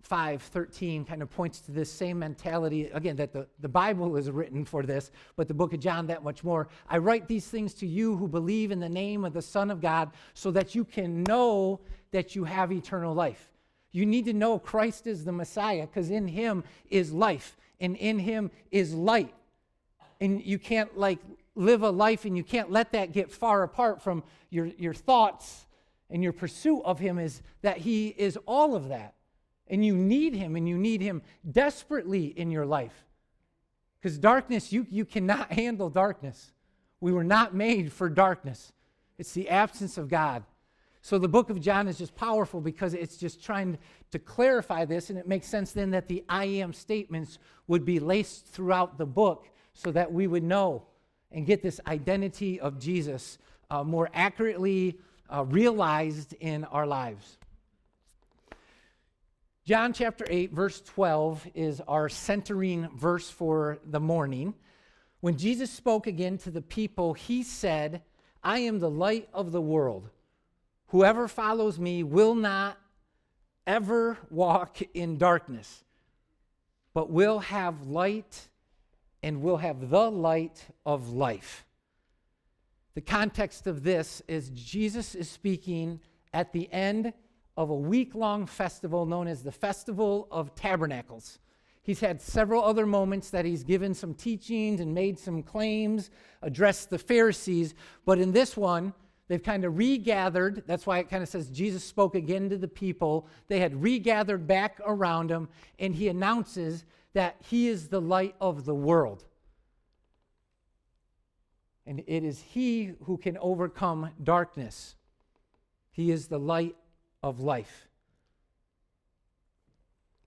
5 0.02 0.42
13 0.42 1.06
kind 1.06 1.22
of 1.22 1.30
points 1.30 1.62
to 1.62 1.72
this 1.72 1.90
same 1.90 2.20
mentality 2.20 2.88
again 2.88 3.16
that 3.16 3.32
the, 3.32 3.48
the 3.62 3.70
bible 3.70 4.18
is 4.18 4.30
written 4.30 4.66
for 4.66 4.84
this 4.84 5.12
but 5.38 5.48
the 5.48 5.54
book 5.54 5.72
of 5.74 5.80
john 5.80 6.08
that 6.08 6.26
much 6.26 6.44
more. 6.44 6.68
I 6.90 6.98
write 6.98 7.26
these 7.30 7.48
things 7.48 7.74
to 7.76 7.88
you 7.88 8.18
who 8.18 8.28
believe 8.28 8.72
in 8.72 8.82
the 8.82 8.90
name 8.90 9.24
of 9.24 9.32
the 9.32 9.42
son 9.42 9.72
of 9.72 9.80
god 9.80 10.12
so 10.34 10.52
that 10.52 10.76
you 10.76 10.84
can 10.84 11.24
know 11.24 11.80
that 12.12 12.36
you 12.36 12.44
have 12.44 12.74
eternal 12.74 13.16
life. 13.16 13.48
You 13.94 14.06
need 14.06 14.26
to 14.26 14.34
know 14.34 14.60
christ 14.60 15.08
is 15.08 15.24
the 15.24 15.32
messiah 15.32 15.88
because 15.88 16.12
in 16.12 16.28
him 16.28 16.66
is 16.90 17.14
life 17.14 17.56
and 17.80 17.96
in 17.96 18.20
him 18.20 18.52
is 18.72 18.94
light. 18.94 19.34
And 20.20 20.44
you 20.44 20.60
can't 20.60 20.98
like 20.98 21.20
live 21.56 21.82
a 21.82 21.92
life 21.92 22.26
and 22.26 22.36
you 22.36 22.44
can't 22.44 22.70
let 22.72 22.92
that 22.92 23.14
get 23.14 23.32
far 23.32 23.64
apart 23.64 24.04
from 24.04 24.22
your, 24.50 24.66
your 24.66 24.94
thoughts 24.94 25.66
and 26.10 26.24
your 26.24 26.34
pursuit 26.34 26.82
of 26.86 27.00
him 27.00 27.18
is 27.18 27.42
that 27.62 27.78
he 27.78 28.10
is 28.10 28.38
all 28.46 28.76
of 28.76 28.90
that 28.90 29.16
and 29.68 29.84
you 29.84 29.96
need 29.96 30.36
him, 30.36 30.56
and 30.56 30.70
you 30.70 30.78
need 30.78 31.02
him 31.02 31.22
desperately 31.50 32.26
in 32.26 32.52
your 32.52 32.66
life. 32.66 33.06
Because 34.00 34.18
darkness, 34.18 34.72
you, 34.72 34.86
you 34.90 35.06
cannot 35.06 35.52
handle 35.52 35.90
darkness. 35.90 36.52
We 37.00 37.12
were 37.12 37.24
not 37.24 37.56
made 37.56 37.92
for 37.92 38.10
darkness, 38.10 38.72
it's 39.18 39.34
the 39.34 39.50
absence 39.50 39.98
of 39.98 40.10
God. 40.10 40.44
So 41.02 41.20
the 41.20 41.28
book 41.28 41.52
of 41.52 41.62
John 41.62 41.88
is 41.88 42.00
just 42.00 42.16
powerful 42.16 42.60
because 42.60 42.96
it's 42.96 43.18
just 43.18 43.44
trying 43.44 43.78
to 44.10 44.18
clarify 44.18 44.86
this, 44.86 45.12
and 45.12 45.20
it 45.20 45.28
makes 45.28 45.48
sense 45.48 45.72
then 45.72 45.92
that 45.92 46.08
the 46.08 46.24
I 46.28 46.46
am 46.46 46.74
statements 46.74 47.38
would 47.68 47.86
be 47.86 48.00
laced 48.00 48.48
throughout 48.48 48.98
the 48.98 49.06
book 49.06 49.48
so 49.74 49.92
that 49.92 50.12
we 50.12 50.26
would 50.26 50.44
know 50.44 50.88
and 51.32 51.46
get 51.46 51.62
this 51.62 51.80
identity 51.86 52.60
of 52.60 52.80
Jesus 52.80 53.38
uh, 53.70 53.84
more 53.84 54.10
accurately 54.14 55.00
uh, 55.30 55.46
realized 55.46 56.34
in 56.40 56.64
our 56.66 56.86
lives. 56.86 57.38
John 59.66 59.94
chapter 59.94 60.26
8, 60.30 60.54
verse 60.54 60.82
12 60.82 61.48
is 61.56 61.82
our 61.88 62.08
centering 62.08 62.88
verse 62.96 63.30
for 63.30 63.80
the 63.86 64.00
morning. 64.00 64.54
When 65.22 65.38
Jesus 65.38 65.72
spoke 65.72 66.06
again 66.06 66.38
to 66.40 66.52
the 66.52 66.62
people, 66.62 67.16
he 67.16 67.42
said, 67.42 68.04
I 68.44 68.60
am 68.60 68.80
the 68.80 68.92
light 68.92 69.28
of 69.34 69.52
the 69.52 69.62
world. 69.62 70.10
Whoever 70.90 71.28
follows 71.28 71.80
me 71.80 72.04
will 72.04 72.36
not 72.36 72.78
ever 73.66 74.20
walk 74.30 74.84
in 74.94 75.18
darkness, 75.18 75.84
but 76.94 77.10
will 77.10 77.40
have 77.40 77.88
light 77.88 78.50
and 79.24 79.42
will 79.42 79.58
have 79.58 79.90
the 79.90 80.12
light 80.12 80.64
of 80.86 81.10
life. 81.10 81.66
The 82.96 83.02
context 83.02 83.68
of 83.68 83.84
this 83.84 84.22
is 84.30 84.50
Jesus 84.52 85.16
is 85.16 85.30
speaking 85.30 86.00
at 86.34 86.54
the 86.54 86.72
end 86.72 87.12
of 87.58 87.70
a 87.70 87.76
week 87.76 88.16
long 88.16 88.46
festival 88.46 89.06
known 89.06 89.28
as 89.28 89.44
the 89.44 89.52
Festival 89.52 90.30
of 90.32 90.56
Tabernacles. 90.56 91.40
He's 91.82 92.00
had 92.00 92.22
several 92.22 92.64
other 92.64 92.86
moments 92.86 93.30
that 93.32 93.44
he's 93.44 93.66
given 93.66 93.94
some 93.94 94.14
teachings 94.14 94.80
and 94.80 94.94
made 94.94 95.20
some 95.20 95.44
claims, 95.44 96.10
addressed 96.42 96.90
the 96.90 96.98
Pharisees, 96.98 97.76
but 98.06 98.18
in 98.18 98.32
this 98.32 98.56
one, 98.56 98.94
they've 99.28 99.44
kind 99.44 99.66
of 99.66 99.78
regathered. 99.78 100.64
That's 100.66 100.88
why 100.88 101.00
it 101.00 101.10
kind 101.10 101.22
of 101.22 101.28
says 101.28 101.50
Jesus 101.50 101.84
spoke 101.84 102.16
again 102.16 102.50
to 102.50 102.58
the 102.58 102.68
people. 102.68 103.28
They 103.50 103.60
had 103.60 103.84
regathered 103.84 104.48
back 104.48 104.80
around 104.86 105.30
him, 105.30 105.50
and 105.80 105.94
he 105.94 106.08
announces 106.08 106.86
that 107.12 107.36
he 107.42 107.68
is 107.68 107.90
the 107.90 108.02
light 108.02 108.36
of 108.40 108.64
the 108.64 108.74
world. 108.74 109.26
And 111.88 112.04
it 112.08 112.24
is 112.24 112.42
he 112.42 112.94
who 113.04 113.18
can 113.18 113.38
overcome 113.38 114.10
darkness. 114.24 114.96
He 115.92 116.12
is 116.12 116.28
the 116.28 116.40
light 116.40 116.76
of 117.22 117.40
life. 117.40 117.88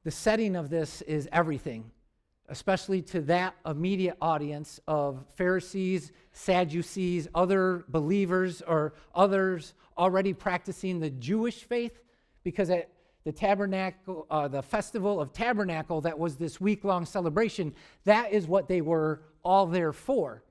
The 0.04 0.10
setting 0.10 0.56
of 0.56 0.70
this 0.70 1.02
is 1.02 1.28
everything, 1.32 1.90
especially 2.48 3.02
to 3.02 3.20
that 3.22 3.54
immediate 3.66 4.16
audience 4.22 4.80
of 4.86 5.24
Pharisees, 5.34 6.12
Sadducees, 6.32 7.28
other 7.34 7.84
believers, 7.88 8.62
or 8.62 8.94
others 9.14 9.74
already 9.98 10.32
practicing 10.32 11.00
the 11.00 11.10
Jewish 11.10 11.64
faith, 11.64 12.00
because 12.44 12.70
at 12.70 12.88
the 13.24 13.32
tabernacle, 13.32 14.26
uh, 14.30 14.48
the 14.48 14.62
festival 14.62 15.20
of 15.20 15.32
tabernacle, 15.32 16.00
that 16.00 16.18
was 16.18 16.36
this 16.36 16.60
week 16.60 16.84
long 16.84 17.04
celebration, 17.04 17.74
that 18.04 18.32
is 18.32 18.46
what 18.46 18.68
they 18.68 18.80
were 18.80 19.22
all 19.44 19.66
there 19.66 19.92
for. 19.92 20.42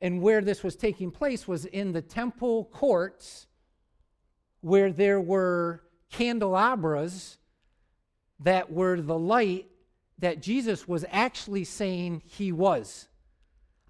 And 0.00 0.22
where 0.22 0.40
this 0.40 0.62
was 0.62 0.76
taking 0.76 1.10
place 1.10 1.48
was 1.48 1.64
in 1.64 1.92
the 1.92 2.02
temple 2.02 2.64
courts 2.72 3.46
where 4.60 4.92
there 4.92 5.20
were 5.20 5.82
candelabras 6.10 7.38
that 8.40 8.72
were 8.72 9.00
the 9.00 9.18
light 9.18 9.66
that 10.18 10.42
Jesus 10.42 10.88
was 10.88 11.04
actually 11.10 11.64
saying 11.64 12.22
he 12.24 12.52
was. 12.52 13.08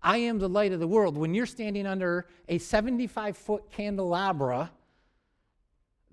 I 0.03 0.19
am 0.19 0.39
the 0.39 0.49
light 0.49 0.73
of 0.73 0.81
the 0.81 0.87
world. 0.87 1.17
When 1.17 1.35
you're 1.35 1.47
standing 1.47 1.87
under 1.87 2.27
a 2.49 2.59
75 2.59 3.37
foot 3.37 3.71
candelabra 3.71 4.71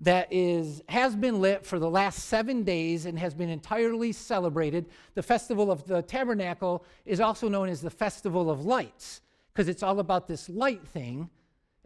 that 0.00 0.28
is, 0.30 0.82
has 0.88 1.16
been 1.16 1.40
lit 1.40 1.64
for 1.64 1.78
the 1.78 1.88
last 1.88 2.24
seven 2.24 2.64
days 2.64 3.06
and 3.06 3.18
has 3.18 3.34
been 3.34 3.48
entirely 3.48 4.12
celebrated, 4.12 4.86
the 5.14 5.22
festival 5.22 5.70
of 5.70 5.84
the 5.86 6.02
tabernacle 6.02 6.84
is 7.04 7.20
also 7.20 7.48
known 7.48 7.68
as 7.68 7.80
the 7.80 7.90
festival 7.90 8.50
of 8.50 8.64
lights 8.64 9.20
because 9.56 9.70
it's 9.70 9.82
all 9.82 10.00
about 10.00 10.28
this 10.28 10.50
light 10.50 10.86
thing 10.86 11.30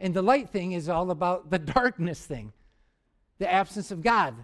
And 0.01 0.13
the 0.13 0.23
light 0.23 0.51
thing 0.51 0.73
is 0.73 0.89
all 0.89 1.13
about 1.13 1.51
the 1.51 1.59
darkness 1.77 2.27
thing, 2.27 2.53
the 3.39 3.53
absence 3.53 3.93
of 3.93 4.03
God. 4.03 4.35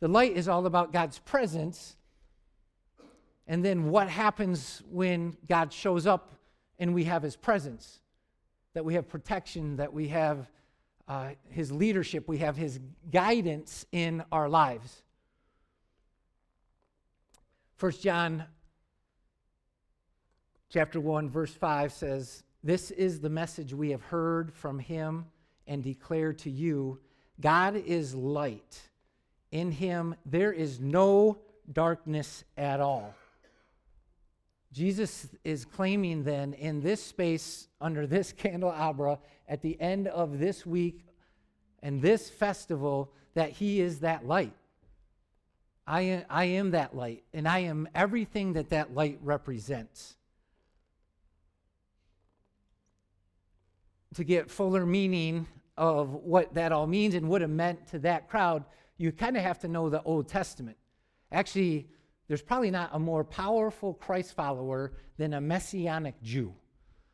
The 0.00 0.08
light 0.08 0.32
is 0.34 0.48
all 0.48 0.66
about 0.66 0.92
God's 0.92 1.18
presence. 1.20 1.96
And 3.46 3.64
then 3.64 3.90
what 3.90 4.08
happens 4.08 4.82
when 4.90 5.36
God 5.48 5.72
shows 5.72 6.06
up 6.06 6.34
and 6.78 6.92
we 6.92 7.04
have 7.04 7.22
his 7.22 7.36
presence? 7.36 8.00
That 8.72 8.84
we 8.84 8.94
have 8.94 9.06
protection, 9.06 9.76
that 9.76 9.92
we 9.92 10.08
have 10.08 10.50
uh, 11.06 11.30
his 11.50 11.70
leadership, 11.70 12.26
we 12.26 12.38
have 12.38 12.56
his 12.56 12.80
guidance 13.12 13.86
in 13.92 14.24
our 14.32 14.48
lives. 14.48 15.02
First 17.76 18.02
John 18.02 18.44
chapter 20.70 20.98
1 20.98 21.30
verse 21.30 21.52
5 21.52 21.92
says, 21.92 22.42
"This 22.66 22.90
is 22.90 23.20
the 23.20 23.30
message 23.30 23.72
we 23.72 23.90
have 23.90 24.02
heard 24.02 24.52
from 24.52 24.80
him 24.80 25.26
and 25.68 25.84
declare 25.84 26.32
to 26.32 26.50
you, 26.50 26.98
God 27.40 27.76
is 27.76 28.12
light. 28.12 28.90
In 29.52 29.70
him 29.70 30.16
there 30.26 30.52
is 30.52 30.80
no 30.80 31.38
darkness 31.72 32.42
at 32.56 32.80
all." 32.80 33.14
Jesus 34.72 35.28
is 35.44 35.64
claiming 35.64 36.24
then 36.24 36.54
in 36.54 36.80
this 36.80 37.00
space 37.00 37.68
under 37.80 38.04
this 38.04 38.32
candelabra 38.36 39.20
at 39.48 39.62
the 39.62 39.80
end 39.80 40.08
of 40.08 40.40
this 40.40 40.66
week 40.66 41.06
and 41.84 42.02
this 42.02 42.28
festival 42.28 43.12
that 43.34 43.50
he 43.50 43.80
is 43.80 44.00
that 44.00 44.26
light. 44.26 44.56
I 45.86 46.00
am, 46.00 46.24
I 46.28 46.44
am 46.46 46.72
that 46.72 46.96
light, 46.96 47.22
and 47.32 47.46
I 47.46 47.60
am 47.60 47.88
everything 47.94 48.54
that 48.54 48.70
that 48.70 48.92
light 48.92 49.20
represents. 49.22 50.16
To 54.16 54.24
get 54.24 54.50
fuller 54.50 54.86
meaning 54.86 55.46
of 55.76 56.14
what 56.14 56.54
that 56.54 56.72
all 56.72 56.86
means 56.86 57.14
and 57.14 57.28
what 57.28 57.42
it 57.42 57.48
meant 57.48 57.86
to 57.88 57.98
that 57.98 58.30
crowd, 58.30 58.64
you 58.96 59.12
kind 59.12 59.36
of 59.36 59.42
have 59.42 59.58
to 59.58 59.68
know 59.68 59.90
the 59.90 60.02
Old 60.04 60.26
Testament. 60.26 60.78
Actually, 61.30 61.86
there's 62.26 62.40
probably 62.40 62.70
not 62.70 62.90
a 62.94 62.98
more 62.98 63.24
powerful 63.24 63.92
Christ 63.92 64.34
follower 64.34 64.94
than 65.18 65.34
a 65.34 65.40
Messianic 65.40 66.22
Jew. 66.22 66.54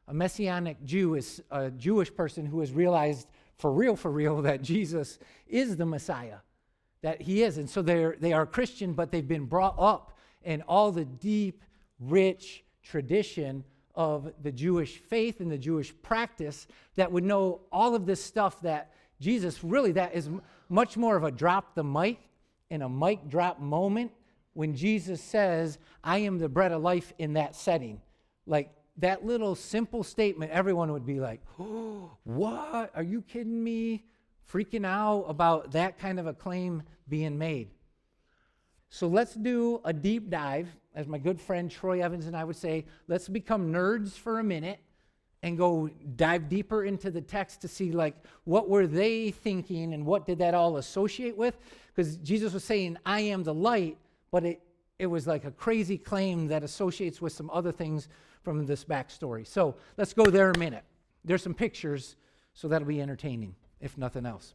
A 0.07 0.15
Messianic 0.15 0.85
Jew 0.85 1.17
is 1.17 1.43
a 1.51 1.73
Jewish 1.73 2.15
person 2.15 2.47
who 2.47 2.61
has 2.61 2.71
realized 2.73 3.27
for 3.59 3.73
real, 3.73 3.97
for 3.97 4.13
real, 4.13 4.43
that 4.43 4.63
Jesus 4.63 5.19
is 5.49 5.77
the 5.77 5.87
Messiah, 5.87 6.39
that 7.03 7.21
he 7.21 7.43
is. 7.43 7.59
And 7.59 7.69
so 7.69 7.83
they're, 7.83 8.17
they 8.21 8.33
are 8.33 8.47
Christian, 8.47 8.93
but 8.93 9.11
they've 9.11 9.27
been 9.27 9.47
brought 9.47 9.75
up 9.77 10.17
in 10.45 10.63
all 10.63 10.93
the 10.93 11.05
deep, 11.05 11.65
rich 11.99 12.65
tradition 12.83 13.65
of 13.95 14.33
the 14.43 14.53
Jewish 14.53 14.99
faith 14.99 15.41
and 15.41 15.51
the 15.51 15.59
Jewish 15.59 15.93
practice 16.03 16.67
that 16.97 17.13
would 17.13 17.25
know 17.25 17.61
all 17.71 17.95
of 17.95 18.07
this 18.07 18.23
stuff 18.23 18.61
that 18.63 18.93
Jesus 19.21 19.63
really, 19.63 19.93
that 19.93 20.15
is 20.15 20.29
much 20.69 20.97
more 20.97 21.17
of 21.17 21.25
a 21.25 21.31
drop 21.31 21.75
the 21.75 21.85
mic 21.85 22.19
in 22.71 22.83
a 22.83 22.89
mic 22.89 23.29
drop 23.29 23.61
moment 23.61 24.11
when 24.55 24.75
Jesus 24.75 25.21
says, 25.21 25.79
I 26.03 26.19
am 26.19 26.39
the 26.39 26.49
bread 26.49 26.73
of 26.73 26.83
life 26.83 27.13
in 27.19 27.35
that 27.35 27.55
setting. 27.55 28.01
Like 28.47 28.71
that 28.99 29.25
little 29.25 29.55
simple 29.55 30.03
statement, 30.03 30.51
everyone 30.51 30.93
would 30.93 31.07
be 31.07 31.21
like, 31.21 31.41
oh, 31.61 32.11
What? 32.25 32.91
Are 32.95 33.03
you 33.03 33.23
kidding 33.23 33.63
me? 33.63 34.05
Freaking 34.51 34.87
out 34.87 35.25
about 35.29 35.73
that 35.73 35.99
kind 35.99 36.19
of 36.19 36.27
a 36.27 36.35
claim 36.35 36.83
being 37.09 37.39
made. 37.39 37.71
So 38.95 39.09
let's 39.09 39.35
do 39.35 39.81
a 39.85 39.93
deep 39.93 40.31
dive. 40.31 40.69
As 40.95 41.07
my 41.07 41.19
good 41.19 41.41
friend 41.41 41.71
Troy 41.71 42.03
Evans 42.03 42.27
and 42.27 42.37
I 42.37 42.45
would 42.45 42.57
say, 42.57 42.85
let's 43.09 43.29
become 43.29 43.73
nerds 43.73 44.13
for 44.13 44.39
a 44.39 44.45
minute 44.45 44.81
and 45.43 45.57
go 45.57 45.89
dive 46.17 46.49
deeper 46.49 46.85
into 46.85 47.11
the 47.11 47.21
text 47.21 47.63
to 47.63 47.69
see 47.69 47.91
like 47.91 48.15
what 48.45 48.69
were 48.69 48.87
they 48.87 49.31
thinking 49.31 49.95
and 49.95 50.05
what 50.05 50.27
did 50.27 50.39
that 50.39 50.55
all 50.55 50.77
associate 50.77 51.37
with 51.37 51.59
because 51.89 52.15
jesus 52.19 52.53
was 52.53 52.63
saying 52.63 52.97
i 53.05 53.19
am 53.19 53.43
the 53.43 53.53
light 53.53 53.99
but 54.31 54.45
it, 54.45 54.63
it 55.01 55.07
was 55.07 55.27
like 55.27 55.45
a 55.45 55.51
crazy 55.51 55.99
claim 55.99 56.47
that 56.47 56.63
associates 56.63 57.21
with 57.21 57.33
some 57.33 57.51
other 57.53 57.73
things 57.73 58.09
from 58.43 58.67
this 58.67 58.85
backstory. 58.85 59.47
So 59.47 59.77
let's 59.97 60.13
go 60.13 60.25
there 60.27 60.51
a 60.51 60.59
minute. 60.59 60.85
There's 61.25 61.43
some 61.43 61.55
pictures, 61.55 62.17
so 62.55 62.69
that'll 62.69 62.89
be 62.89 63.01
entertaining, 63.01 63.55
if 63.81 63.97
nothing 63.97 64.27
else. 64.27 64.55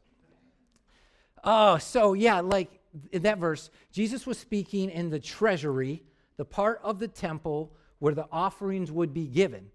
Oh, 1.43 1.78
so 1.78 2.13
yeah, 2.13 2.41
like 2.41 2.77
in 3.12 3.22
that 3.24 3.40
verse, 3.40 3.70
Jesus 3.92 4.26
was 4.26 4.38
speaking 4.38 4.90
in 4.90 5.10
the 5.10 5.20
treasury, 5.20 6.04
the 6.38 6.46
part 6.46 6.80
of 6.84 7.00
the 7.00 7.08
temple 7.08 7.74
where 8.00 8.14
the 8.14 8.28
offerings 8.32 8.92
would 8.92 9.14
be 9.14 9.28
given. 9.28 9.70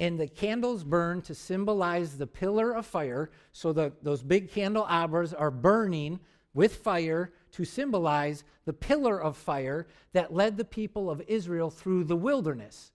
And 0.00 0.18
the 0.18 0.26
candles 0.26 0.84
burn 0.84 1.22
to 1.22 1.34
symbolize 1.34 2.18
the 2.18 2.26
pillar 2.26 2.72
of 2.72 2.86
fire. 2.86 3.30
So 3.52 3.72
the, 3.72 3.92
those 4.02 4.22
big 4.22 4.50
candelabras 4.50 5.32
are 5.32 5.50
burning 5.50 6.18
with 6.54 6.76
fire 6.76 7.32
to 7.52 7.64
symbolize 7.64 8.44
the 8.64 8.72
pillar 8.72 9.22
of 9.22 9.36
fire 9.36 9.86
that 10.12 10.34
led 10.34 10.56
the 10.56 10.64
people 10.64 11.10
of 11.10 11.22
Israel 11.28 11.70
through 11.70 12.04
the 12.04 12.16
wilderness 12.16 12.92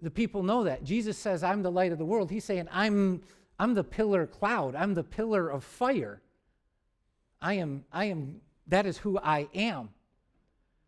the 0.00 0.10
people 0.10 0.42
know 0.42 0.64
that. 0.64 0.84
Jesus 0.84 1.16
says, 1.16 1.42
I'm 1.42 1.62
the 1.62 1.70
light 1.70 1.92
of 1.92 1.98
the 1.98 2.04
world. 2.04 2.30
He's 2.30 2.44
saying, 2.44 2.68
I'm, 2.70 3.22
I'm 3.58 3.74
the 3.74 3.84
pillar 3.84 4.26
cloud. 4.26 4.74
I'm 4.74 4.94
the 4.94 5.04
pillar 5.04 5.48
of 5.48 5.64
fire. 5.64 6.20
I 7.42 7.54
am, 7.54 7.84
I 7.92 8.06
am, 8.06 8.40
that 8.68 8.86
is 8.86 8.96
who 8.96 9.18
I 9.18 9.48
am. 9.52 9.90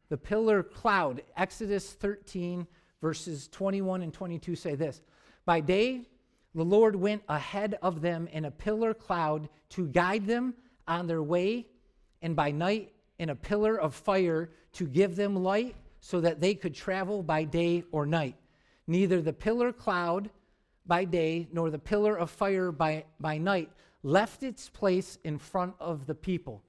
The 0.09 0.17
pillar 0.17 0.63
cloud. 0.63 1.23
Exodus 1.37 1.93
13, 1.93 2.67
verses 3.03 3.49
21 3.49 4.03
and 4.03 4.13
22 4.13 4.55
say 4.55 4.77
this 4.77 5.03
By 5.45 5.61
day, 5.61 6.03
the 6.55 6.65
Lord 6.65 6.95
went 6.95 7.23
ahead 7.29 7.77
of 7.83 8.01
them 8.01 8.29
in 8.29 8.45
a 8.45 8.51
pillar 8.51 8.95
cloud 8.95 9.49
to 9.71 9.89
guide 9.89 10.27
them 10.27 10.55
on 10.87 11.09
their 11.09 11.23
way, 11.23 11.67
and 12.23 12.37
by 12.37 12.53
night, 12.53 12.93
in 13.19 13.31
a 13.31 13.35
pillar 13.35 13.79
of 13.79 13.95
fire 13.95 14.51
to 14.75 14.87
give 14.87 15.17
them 15.17 15.35
light 15.35 15.75
so 16.01 16.21
that 16.21 16.41
they 16.41 16.55
could 16.55 16.75
travel 16.75 17.23
by 17.23 17.43
day 17.43 17.83
or 17.91 18.07
night. 18.07 18.37
Neither 18.87 19.21
the 19.21 19.33
pillar 19.33 19.73
cloud 19.73 20.31
by 20.87 21.05
day 21.05 21.49
nor 21.53 21.71
the 21.71 21.79
pillar 21.79 22.17
of 22.17 22.31
fire 22.31 22.71
by, 22.71 23.05
by 23.19 23.39
night 23.39 23.71
left 24.05 24.43
its 24.43 24.69
place 24.69 25.19
in 25.25 25.39
front 25.39 25.75
of 25.81 26.07
the 26.07 26.15
people 26.15 26.63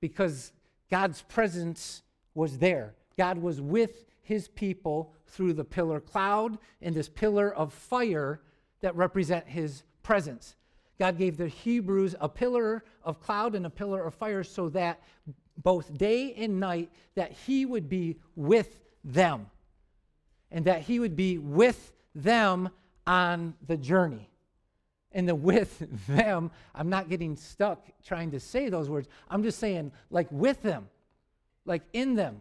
because 0.00 0.52
God's 0.90 1.22
presence 1.22 2.02
was 2.34 2.58
there. 2.58 2.94
God 3.16 3.38
was 3.38 3.60
with 3.60 4.06
his 4.22 4.48
people 4.48 5.14
through 5.26 5.52
the 5.52 5.64
pillar 5.64 6.00
cloud 6.00 6.58
and 6.80 6.94
this 6.94 7.08
pillar 7.08 7.54
of 7.54 7.72
fire 7.72 8.40
that 8.80 8.96
represent 8.96 9.46
his 9.46 9.84
presence. 10.02 10.56
God 10.98 11.18
gave 11.18 11.36
the 11.36 11.48
Hebrews 11.48 12.14
a 12.20 12.28
pillar 12.28 12.84
of 13.04 13.20
cloud 13.20 13.54
and 13.54 13.66
a 13.66 13.70
pillar 13.70 14.04
of 14.04 14.14
fire 14.14 14.42
so 14.42 14.68
that 14.70 15.00
both 15.62 15.96
day 15.98 16.32
and 16.34 16.58
night 16.58 16.90
that 17.14 17.32
he 17.32 17.66
would 17.66 17.88
be 17.88 18.18
with 18.34 18.80
them 19.04 19.46
and 20.50 20.64
that 20.64 20.82
he 20.82 20.98
would 20.98 21.16
be 21.16 21.38
with 21.38 21.92
them 22.14 22.70
on 23.06 23.54
the 23.66 23.76
journey. 23.76 24.31
And 25.14 25.28
the 25.28 25.34
with 25.34 25.86
them, 26.08 26.50
I'm 26.74 26.88
not 26.88 27.08
getting 27.08 27.36
stuck 27.36 27.86
trying 28.04 28.30
to 28.32 28.40
say 28.40 28.68
those 28.68 28.88
words. 28.88 29.08
I'm 29.30 29.42
just 29.42 29.58
saying, 29.58 29.92
like, 30.10 30.28
with 30.30 30.62
them, 30.62 30.88
like, 31.64 31.82
in 31.92 32.14
them. 32.14 32.40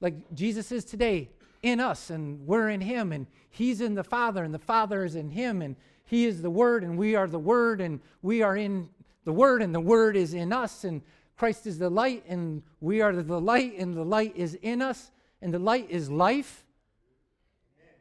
Like 0.00 0.34
Jesus 0.34 0.72
is 0.72 0.84
today 0.84 1.28
in 1.62 1.78
us, 1.78 2.10
and 2.10 2.46
we're 2.46 2.70
in 2.70 2.80
him, 2.80 3.12
and 3.12 3.26
he's 3.50 3.80
in 3.80 3.94
the 3.94 4.04
Father, 4.04 4.42
and 4.44 4.54
the 4.54 4.58
Father 4.58 5.04
is 5.04 5.14
in 5.14 5.28
him, 5.28 5.60
and 5.60 5.76
he 6.06 6.24
is 6.24 6.40
the 6.40 6.50
Word, 6.50 6.82
and 6.82 6.96
we 6.96 7.14
are 7.14 7.28
the 7.28 7.38
Word, 7.38 7.80
and 7.80 8.00
we 8.22 8.42
are 8.42 8.56
in 8.56 8.88
the 9.24 9.32
Word, 9.32 9.60
and 9.60 9.74
the 9.74 9.80
Word 9.80 10.16
is 10.16 10.32
in 10.32 10.52
us, 10.52 10.84
and 10.84 11.02
Christ 11.36 11.66
is 11.66 11.78
the 11.78 11.90
light, 11.90 12.24
and 12.26 12.62
we 12.80 13.02
are 13.02 13.12
the 13.12 13.40
light, 13.40 13.78
and 13.78 13.94
the 13.94 14.04
light 14.04 14.32
is 14.36 14.54
in 14.62 14.80
us, 14.80 15.10
and 15.42 15.52
the 15.52 15.58
light 15.58 15.90
is 15.90 16.10
life 16.10 16.64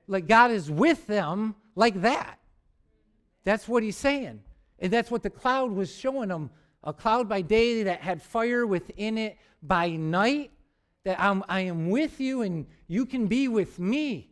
like 0.09 0.27
God 0.27 0.49
is 0.51 0.71
with 0.71 1.05
them 1.05 1.55
like 1.75 2.01
that. 2.01 2.38
That's 3.43 3.67
what 3.67 3.83
he's 3.83 3.97
saying. 3.97 4.41
And 4.79 4.91
that's 4.91 5.11
what 5.11 5.23
the 5.23 5.29
cloud 5.29 5.71
was 5.71 5.93
showing 5.93 6.29
them 6.29 6.49
a 6.83 6.93
cloud 6.93 7.27
by 7.27 7.41
day 7.41 7.83
that 7.83 8.01
had 8.01 8.21
fire 8.21 8.65
within 8.65 9.17
it 9.17 9.37
by 9.61 9.89
night, 9.89 10.51
that 11.03 11.19
I'm, 11.19 11.43
I 11.49 11.61
am 11.61 11.89
with 11.89 12.21
you 12.21 12.41
and 12.41 12.65
you 12.87 13.05
can 13.05 13.27
be 13.27 13.47
with 13.47 13.79
me. 13.79 14.29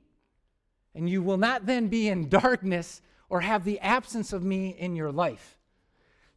And 0.95 1.09
you 1.09 1.21
will 1.21 1.37
not 1.37 1.65
then 1.65 1.87
be 1.87 2.07
in 2.07 2.29
darkness 2.29 3.01
or 3.29 3.41
have 3.41 3.65
the 3.65 3.79
absence 3.79 4.33
of 4.33 4.43
me 4.43 4.69
in 4.69 4.95
your 4.95 5.11
life. 5.11 5.57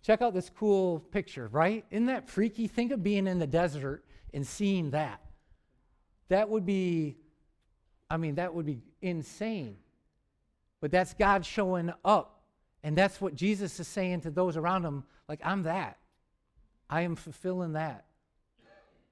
Check 0.03 0.23
out 0.23 0.35
this 0.35 0.51
cool 0.51 1.01
picture, 1.01 1.49
right? 1.49 1.85
Isn't 1.91 2.07
that 2.07 2.29
freaky? 2.29 2.67
Think 2.67 2.91
of 2.91 3.03
being 3.03 3.27
in 3.27 3.39
the 3.39 3.47
desert 3.47 4.05
and 4.35 4.47
seeing 4.47 4.91
that. 4.91 5.21
That 6.29 6.49
would 6.49 6.67
be 6.67 7.17
I 8.11 8.17
mean, 8.17 8.35
that 8.35 8.53
would 8.53 8.67
be 8.67 8.83
insane. 9.01 9.77
But 10.81 10.91
that's 10.91 11.15
God 11.15 11.47
showing 11.47 11.93
up. 12.05 12.40
And 12.83 12.97
that's 12.97 13.21
what 13.21 13.35
Jesus 13.35 13.79
is 13.79 13.89
saying 13.89 14.23
to 14.23 14.31
those 14.31 14.57
around 14.57 14.85
him 14.85 15.05
like, 15.29 15.41
I'm 15.45 15.65
that. 15.65 15.99
I 16.89 17.03
am 17.03 17.15
fulfilling 17.15 17.75
that. 17.75 18.07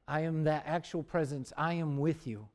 I 0.07 0.21
am 0.21 0.45
that 0.45 0.65
actual 0.67 1.03
presence. 1.03 1.53
I 1.57 1.75
am 1.75 1.99
with 1.99 2.27
you. 2.27 2.49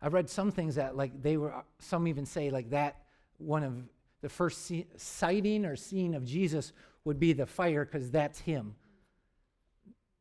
I 0.00 0.08
read 0.08 0.28
some 0.28 0.50
things 0.50 0.76
that, 0.76 0.96
like, 0.96 1.22
they 1.22 1.36
were, 1.36 1.54
some 1.78 2.08
even 2.08 2.26
say, 2.26 2.50
like, 2.50 2.70
that 2.70 3.02
one 3.38 3.62
of 3.62 3.74
the 4.22 4.28
first 4.28 4.64
see- 4.64 4.86
sighting 4.96 5.64
or 5.64 5.76
seeing 5.76 6.14
of 6.14 6.24
Jesus 6.24 6.72
would 7.04 7.20
be 7.20 7.32
the 7.32 7.46
fire 7.46 7.84
because 7.84 8.10
that's 8.10 8.40
him. 8.40 8.74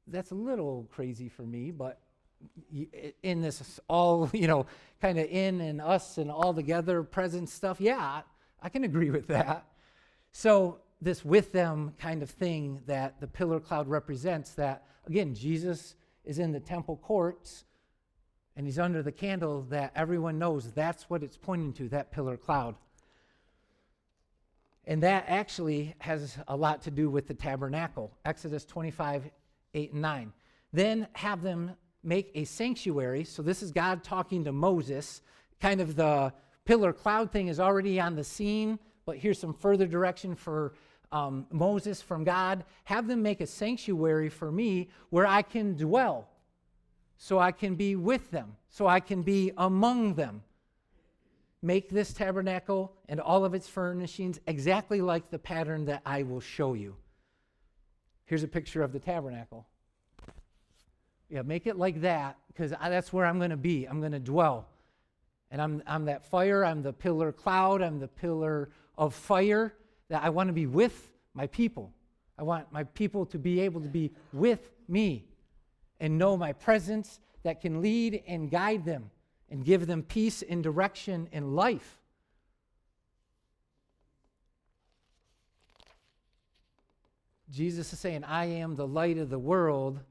That's 0.08 0.31
a 0.31 0.36
little 0.36 0.88
crazy 0.91 1.29
for 1.29 1.43
me, 1.43 1.71
but 1.71 1.99
in 3.23 3.41
this 3.41 3.79
all, 3.88 4.29
you 4.34 4.47
know, 4.47 4.67
kind 5.01 5.17
of 5.17 5.25
in 5.25 5.62
and 5.62 5.81
us 5.81 6.17
and 6.17 6.29
all 6.29 6.53
together 6.53 7.01
present 7.01 7.49
stuff, 7.49 7.81
yeah, 7.81 8.21
I 8.62 8.69
can 8.69 8.84
agree 8.84 9.10
with 9.10 9.27
that. 9.27 9.65
So, 10.38 10.82
this 11.02 11.24
with 11.24 11.54
them 11.54 11.93
kind 11.98 12.21
of 12.21 12.30
thing 12.30 12.82
that 12.88 13.21
the 13.21 13.28
pillar 13.28 13.62
cloud 13.62 13.88
represents, 13.88 14.52
that 14.56 14.84
again, 15.08 15.34
Jesus 15.34 15.95
is 16.26 16.39
in 16.39 16.52
the 16.52 16.60
temple 16.60 16.98
courts 16.98 17.63
and 18.58 18.65
he's 18.65 18.78
under 18.78 19.02
the 19.02 19.13
candle 19.13 19.62
that 19.69 19.93
everyone 19.95 20.38
knows 20.38 20.74
that's 20.74 21.10
what 21.10 21.24
it's 21.24 21.38
pointing 21.38 21.71
to, 21.76 21.88
that 21.88 22.12
pillar 22.12 22.36
cloud. 22.36 22.76
And 24.84 25.02
that 25.04 25.24
actually 25.30 25.95
has 26.00 26.38
a 26.50 26.58
lot 26.58 26.82
to 26.82 26.91
do 26.91 27.10
with 27.10 27.28
the 27.28 27.34
tabernacle. 27.34 28.12
Exodus 28.26 28.65
25, 28.65 29.30
8 29.74 29.93
and 29.93 30.02
9. 30.02 30.34
Then 30.74 31.08
have 31.13 31.43
them 31.43 31.78
make 32.04 32.32
a 32.36 32.43
sanctuary. 32.43 33.24
So 33.24 33.41
this 33.41 33.63
is 33.63 33.71
God 33.71 34.04
talking 34.04 34.43
to 34.43 34.52
Moses. 34.52 35.21
Kind 35.62 35.80
of 35.80 35.95
the 35.95 36.34
pillar 36.65 36.91
cloud 36.91 37.32
thing 37.32 37.48
is 37.48 37.62
already 37.62 38.02
on 38.02 38.17
the 38.17 38.24
scene, 38.26 38.80
but 39.05 39.17
here's 39.17 39.39
some 39.39 39.53
further 39.53 39.85
direction 39.87 40.35
for 40.35 40.73
um, 41.11 41.45
Moses 41.51 42.01
from 42.01 42.23
God. 42.23 42.63
Have 42.85 43.07
them 43.07 43.21
make 43.21 43.41
a 43.41 43.47
sanctuary 43.47 44.29
for 44.29 44.51
me 44.51 44.89
where 45.09 45.27
I 45.27 45.41
can 45.41 45.75
dwell, 45.75 46.27
so 47.17 47.39
I 47.39 47.51
can 47.51 47.75
be 47.75 47.95
with 47.95 48.31
them, 48.31 48.55
so 48.69 48.87
I 48.87 48.99
can 48.99 49.21
be 49.21 49.51
among 49.57 50.15
them. 50.15 50.43
Make 51.61 51.89
this 51.89 52.13
tabernacle 52.13 52.93
and 53.07 53.19
all 53.19 53.45
of 53.45 53.53
its 53.53 53.67
furnishings 53.67 54.39
exactly 54.45 55.01
like 55.01 55.29
the 55.29 55.39
pattern 55.39 55.85
that 55.85 56.01
I 56.05 56.23
will 56.23 56.41
show 56.41 56.73
you. 56.73 56.95
Here's 58.25 58.43
a 58.43 58.47
picture 58.47 58.83
of 58.83 58.91
the 58.91 58.99
tabernacle. 58.99 59.65
Yeah, 61.29 61.41
make 61.41 61.65
it 61.65 61.77
like 61.77 62.01
that 62.01 62.37
because 62.47 62.71
that's 62.71 63.11
where 63.11 63.25
I'm 63.25 63.37
going 63.37 63.49
to 63.49 63.57
be. 63.57 63.85
I'm 63.85 63.99
going 63.99 64.11
to 64.11 64.19
dwell. 64.19 64.67
And 65.55 65.61
I'm, 65.61 65.81
I'm 65.87 66.03
that 66.03 66.25
fire, 66.25 66.65
I'm 66.65 66.81
the 66.81 66.91
pillar 66.91 67.31
cloud, 67.31 67.81
I'm 67.81 67.97
the 67.97 68.09
pillar 68.09 68.67
of 68.97 69.15
fire 69.15 69.73
that 70.09 70.21
I 70.21 70.27
want 70.27 70.49
to 70.49 70.53
be 70.53 70.65
with 70.65 71.13
my 71.33 71.47
people. 71.47 71.93
I 72.37 72.43
want 72.43 72.73
my 72.73 72.83
people 72.83 73.25
to 73.27 73.39
be 73.39 73.61
able 73.61 73.79
to 73.79 73.87
be 73.87 74.11
with 74.33 74.69
me 74.89 75.23
and 76.01 76.17
know 76.17 76.35
my 76.35 76.51
presence 76.51 77.21
that 77.43 77.61
can 77.61 77.81
lead 77.81 78.21
and 78.27 78.51
guide 78.51 78.83
them 78.83 79.09
and 79.49 79.63
give 79.63 79.87
them 79.87 80.03
peace 80.03 80.41
and 80.41 80.61
direction 80.61 81.29
and 81.31 81.55
life. 81.55 81.99
Jesus 87.49 87.93
is 87.93 87.99
saying, 87.99 88.25
I 88.25 88.47
am 88.47 88.75
the 88.75 88.85
light 88.85 89.17
of 89.17 89.29
the 89.29 89.39
world, 89.39 90.01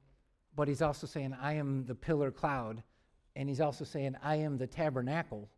but 0.56 0.68
he's 0.68 0.80
also 0.80 1.06
saying, 1.06 1.36
I 1.38 1.56
am 1.56 1.84
the 1.84 1.94
pillar 1.94 2.30
cloud. 2.30 2.82
And 3.36 3.48
he's 3.48 3.60
also 3.60 3.84
saying, 3.84 4.16
I 4.22 4.36
am 4.36 4.58
the 4.58 4.66
tabernacle. 4.66 5.48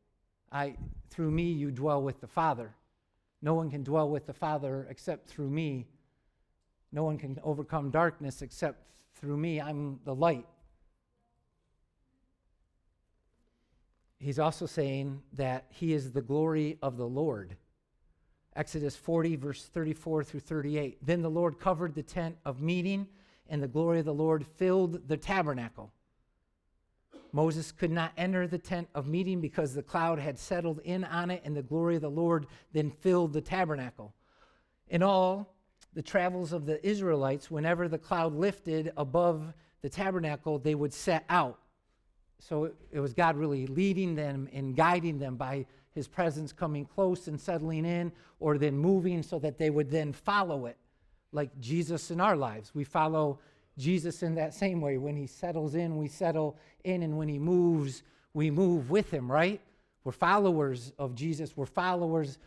I, 0.50 0.76
through 1.10 1.30
me, 1.30 1.52
you 1.52 1.70
dwell 1.70 2.02
with 2.02 2.20
the 2.20 2.26
Father. 2.26 2.74
No 3.42 3.54
one 3.54 3.70
can 3.70 3.82
dwell 3.82 4.08
with 4.08 4.26
the 4.26 4.32
Father 4.32 4.86
except 4.88 5.28
through 5.28 5.50
me. 5.50 5.86
No 6.92 7.04
one 7.04 7.18
can 7.18 7.38
overcome 7.42 7.90
darkness 7.90 8.42
except 8.42 8.80
through 9.14 9.36
me. 9.36 9.60
I'm 9.60 10.00
the 10.04 10.14
light. 10.14 10.46
he's 14.18 14.38
also 14.38 14.66
saying 14.66 15.22
that 15.34 15.66
he 15.68 15.92
is 15.92 16.12
the 16.12 16.22
glory 16.22 16.78
of 16.82 16.96
the 16.96 17.06
Lord. 17.06 17.56
Exodus 18.54 18.96
40, 18.96 19.36
verse 19.36 19.64
34 19.64 20.24
through 20.24 20.40
38. 20.40 20.98
Then 21.04 21.22
the 21.22 21.30
Lord 21.30 21.58
covered 21.58 21.94
the 21.94 22.02
tent 22.02 22.36
of 22.44 22.60
meeting, 22.62 23.06
and 23.48 23.62
the 23.62 23.68
glory 23.68 24.00
of 24.00 24.06
the 24.06 24.14
Lord 24.14 24.46
filled 24.46 25.06
the 25.08 25.16
tabernacle. 25.16 25.92
Moses 27.36 27.70
could 27.70 27.92
not 27.92 28.12
enter 28.16 28.48
the 28.48 28.58
tent 28.58 28.88
of 28.94 29.06
meeting 29.06 29.40
because 29.40 29.74
the 29.74 29.82
cloud 29.82 30.18
had 30.18 30.38
settled 30.38 30.80
in 30.84 31.04
on 31.04 31.30
it, 31.30 31.42
and 31.44 31.56
the 31.56 31.62
glory 31.62 31.96
of 31.96 32.02
the 32.02 32.08
Lord 32.10 32.46
then 32.72 32.90
filled 32.90 33.32
the 33.32 33.40
tabernacle. 33.40 34.12
In 34.88 35.02
all, 35.02 35.54
the 35.94 36.02
travels 36.02 36.52
of 36.52 36.66
the 36.66 36.84
Israelites, 36.84 37.50
whenever 37.50 37.88
the 37.88 37.98
cloud 37.98 38.34
lifted 38.34 38.92
above 38.96 39.52
the 39.82 39.88
tabernacle, 39.88 40.58
they 40.58 40.74
would 40.74 40.92
set 40.92 41.24
out 41.28 41.60
so 42.38 42.70
it 42.92 43.00
was 43.00 43.14
God 43.14 43.36
really 43.36 43.66
leading 43.66 44.14
them 44.14 44.48
and 44.52 44.76
guiding 44.76 45.18
them 45.18 45.36
by 45.36 45.66
his 45.94 46.06
presence 46.06 46.52
coming 46.52 46.84
close 46.84 47.28
and 47.28 47.40
settling 47.40 47.84
in, 47.84 48.12
or 48.38 48.58
then 48.58 48.76
moving 48.76 49.22
so 49.22 49.38
that 49.38 49.58
they 49.58 49.70
would 49.70 49.90
then 49.90 50.12
follow 50.12 50.66
it, 50.66 50.76
like 51.32 51.58
Jesus 51.58 52.10
in 52.10 52.20
our 52.20 52.36
lives. 52.36 52.74
We 52.74 52.84
follow 52.84 53.38
Jesus 53.78 54.22
in 54.22 54.34
that 54.36 54.54
same 54.54 54.80
way. 54.80 54.98
When 54.98 55.16
he 55.16 55.26
settles 55.26 55.74
in, 55.74 55.96
we 55.96 56.08
settle 56.08 56.56
in, 56.84 57.02
and 57.02 57.16
when 57.16 57.28
he 57.28 57.38
moves, 57.38 58.02
we 58.34 58.50
move 58.50 58.90
with 58.90 59.10
him, 59.10 59.30
right? 59.30 59.60
We're 60.04 60.12
followers 60.12 60.92
of 60.98 61.14
Jesus. 61.14 61.56
We're 61.56 61.66
followers 61.66 62.38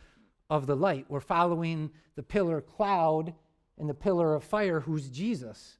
of 0.49 0.65
the 0.65 0.75
light. 0.75 1.05
We're 1.09 1.19
following 1.19 1.91
the 2.15 2.23
pillar 2.23 2.61
cloud 2.61 3.33
and 3.77 3.89
the 3.89 3.93
pillar 3.93 4.33
of 4.33 4.43
fire, 4.43 4.79
who's 4.79 5.09
Jesus 5.09 5.79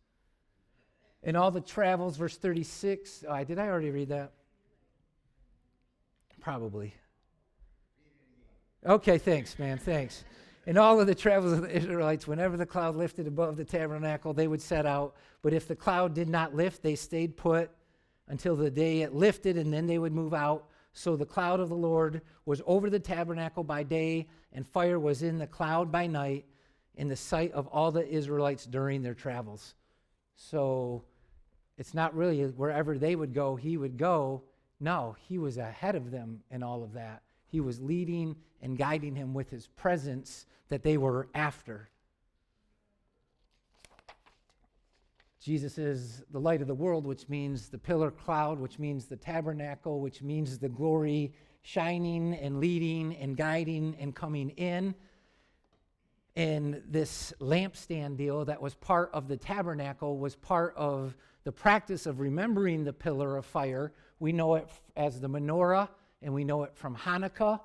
in 1.23 1.35
all 1.35 1.51
the 1.51 1.61
travels, 1.61 2.17
verse 2.17 2.37
36. 2.37 3.25
Oh, 3.27 3.43
did 3.43 3.59
I 3.59 3.67
already 3.67 3.91
read 3.91 4.09
that? 4.09 4.31
Probably. 6.39 6.93
Okay, 8.85 9.17
thanks, 9.17 9.59
man. 9.59 9.77
Thanks. 9.77 10.23
In 10.65 10.77
all 10.77 10.99
of 10.99 11.07
the 11.07 11.15
travels 11.15 11.53
of 11.53 11.61
the 11.61 11.75
Israelites, 11.75 12.27
whenever 12.27 12.57
the 12.57 12.65
cloud 12.65 12.95
lifted 12.95 13.27
above 13.27 13.57
the 13.57 13.65
tabernacle, 13.65 14.33
they 14.33 14.47
would 14.47 14.61
set 14.61 14.85
out. 14.85 15.15
But 15.41 15.53
if 15.53 15.67
the 15.67 15.75
cloud 15.75 16.13
did 16.13 16.27
not 16.27 16.55
lift, 16.55 16.83
they 16.83 16.95
stayed 16.95 17.37
put 17.37 17.71
until 18.27 18.55
the 18.55 18.69
day 18.69 19.01
it 19.01 19.13
lifted, 19.13 19.57
and 19.57 19.73
then 19.73 19.87
they 19.87 19.97
would 19.97 20.13
move 20.13 20.33
out. 20.33 20.67
So 20.93 21.15
the 21.15 21.25
cloud 21.25 21.59
of 21.59 21.69
the 21.69 21.75
Lord 21.75 22.21
was 22.45 22.61
over 22.65 22.89
the 22.89 22.99
tabernacle 22.99 23.63
by 23.63 23.83
day, 23.83 24.27
and 24.53 24.67
fire 24.67 24.99
was 24.99 25.23
in 25.23 25.37
the 25.37 25.47
cloud 25.47 25.91
by 25.91 26.07
night, 26.07 26.45
in 26.95 27.07
the 27.07 27.15
sight 27.15 27.51
of 27.53 27.67
all 27.67 27.91
the 27.91 28.07
Israelites 28.07 28.65
during 28.65 29.01
their 29.01 29.13
travels. 29.13 29.75
So 30.35 31.03
it's 31.77 31.93
not 31.93 32.15
really 32.15 32.43
wherever 32.43 32.97
they 32.97 33.15
would 33.15 33.33
go, 33.33 33.55
he 33.55 33.77
would 33.77 33.97
go. 33.97 34.43
No, 34.79 35.15
he 35.27 35.37
was 35.37 35.57
ahead 35.57 35.95
of 35.95 36.11
them 36.11 36.41
in 36.51 36.63
all 36.63 36.83
of 36.83 36.93
that. 36.93 37.23
He 37.49 37.59
was 37.59 37.81
leading 37.81 38.35
and 38.61 38.77
guiding 38.77 39.15
him 39.15 39.33
with 39.33 39.49
his 39.49 39.67
presence 39.67 40.45
that 40.69 40.83
they 40.83 40.97
were 40.97 41.27
after. 41.33 41.89
Jesus 45.41 45.77
is 45.77 46.21
the 46.31 46.39
light 46.39 46.61
of 46.61 46.67
the 46.67 46.75
world, 46.75 47.07
which 47.07 47.29
means 47.29 47.69
the 47.69 47.77
pillar 47.77 48.11
cloud, 48.11 48.59
which 48.59 48.77
means 48.77 49.05
the 49.05 49.15
tabernacle, 49.15 50.01
which 50.01 50.21
means 50.21 50.59
the 50.59 50.69
glory 50.69 51.33
shining 51.61 52.33
and 52.35 52.59
leading 52.59 53.15
and 53.15 53.37
guiding 53.37 53.95
and 53.99 54.13
coming 54.13 54.49
in. 54.51 54.93
And 56.35 56.81
this 56.87 57.33
lampstand 57.39 58.17
deal 58.17 58.45
that 58.45 58.61
was 58.61 58.75
part 58.75 59.09
of 59.13 59.27
the 59.27 59.37
tabernacle 59.37 60.17
was 60.17 60.35
part 60.35 60.73
of 60.75 61.15
the 61.43 61.51
practice 61.51 62.05
of 62.05 62.19
remembering 62.19 62.83
the 62.83 62.93
pillar 62.93 63.37
of 63.37 63.45
fire. 63.45 63.93
We 64.19 64.33
know 64.33 64.55
it 64.55 64.69
as 64.95 65.19
the 65.19 65.29
menorah, 65.29 65.89
and 66.21 66.33
we 66.33 66.43
know 66.43 66.63
it 66.63 66.75
from 66.75 66.95
Hanukkah, 66.95 67.59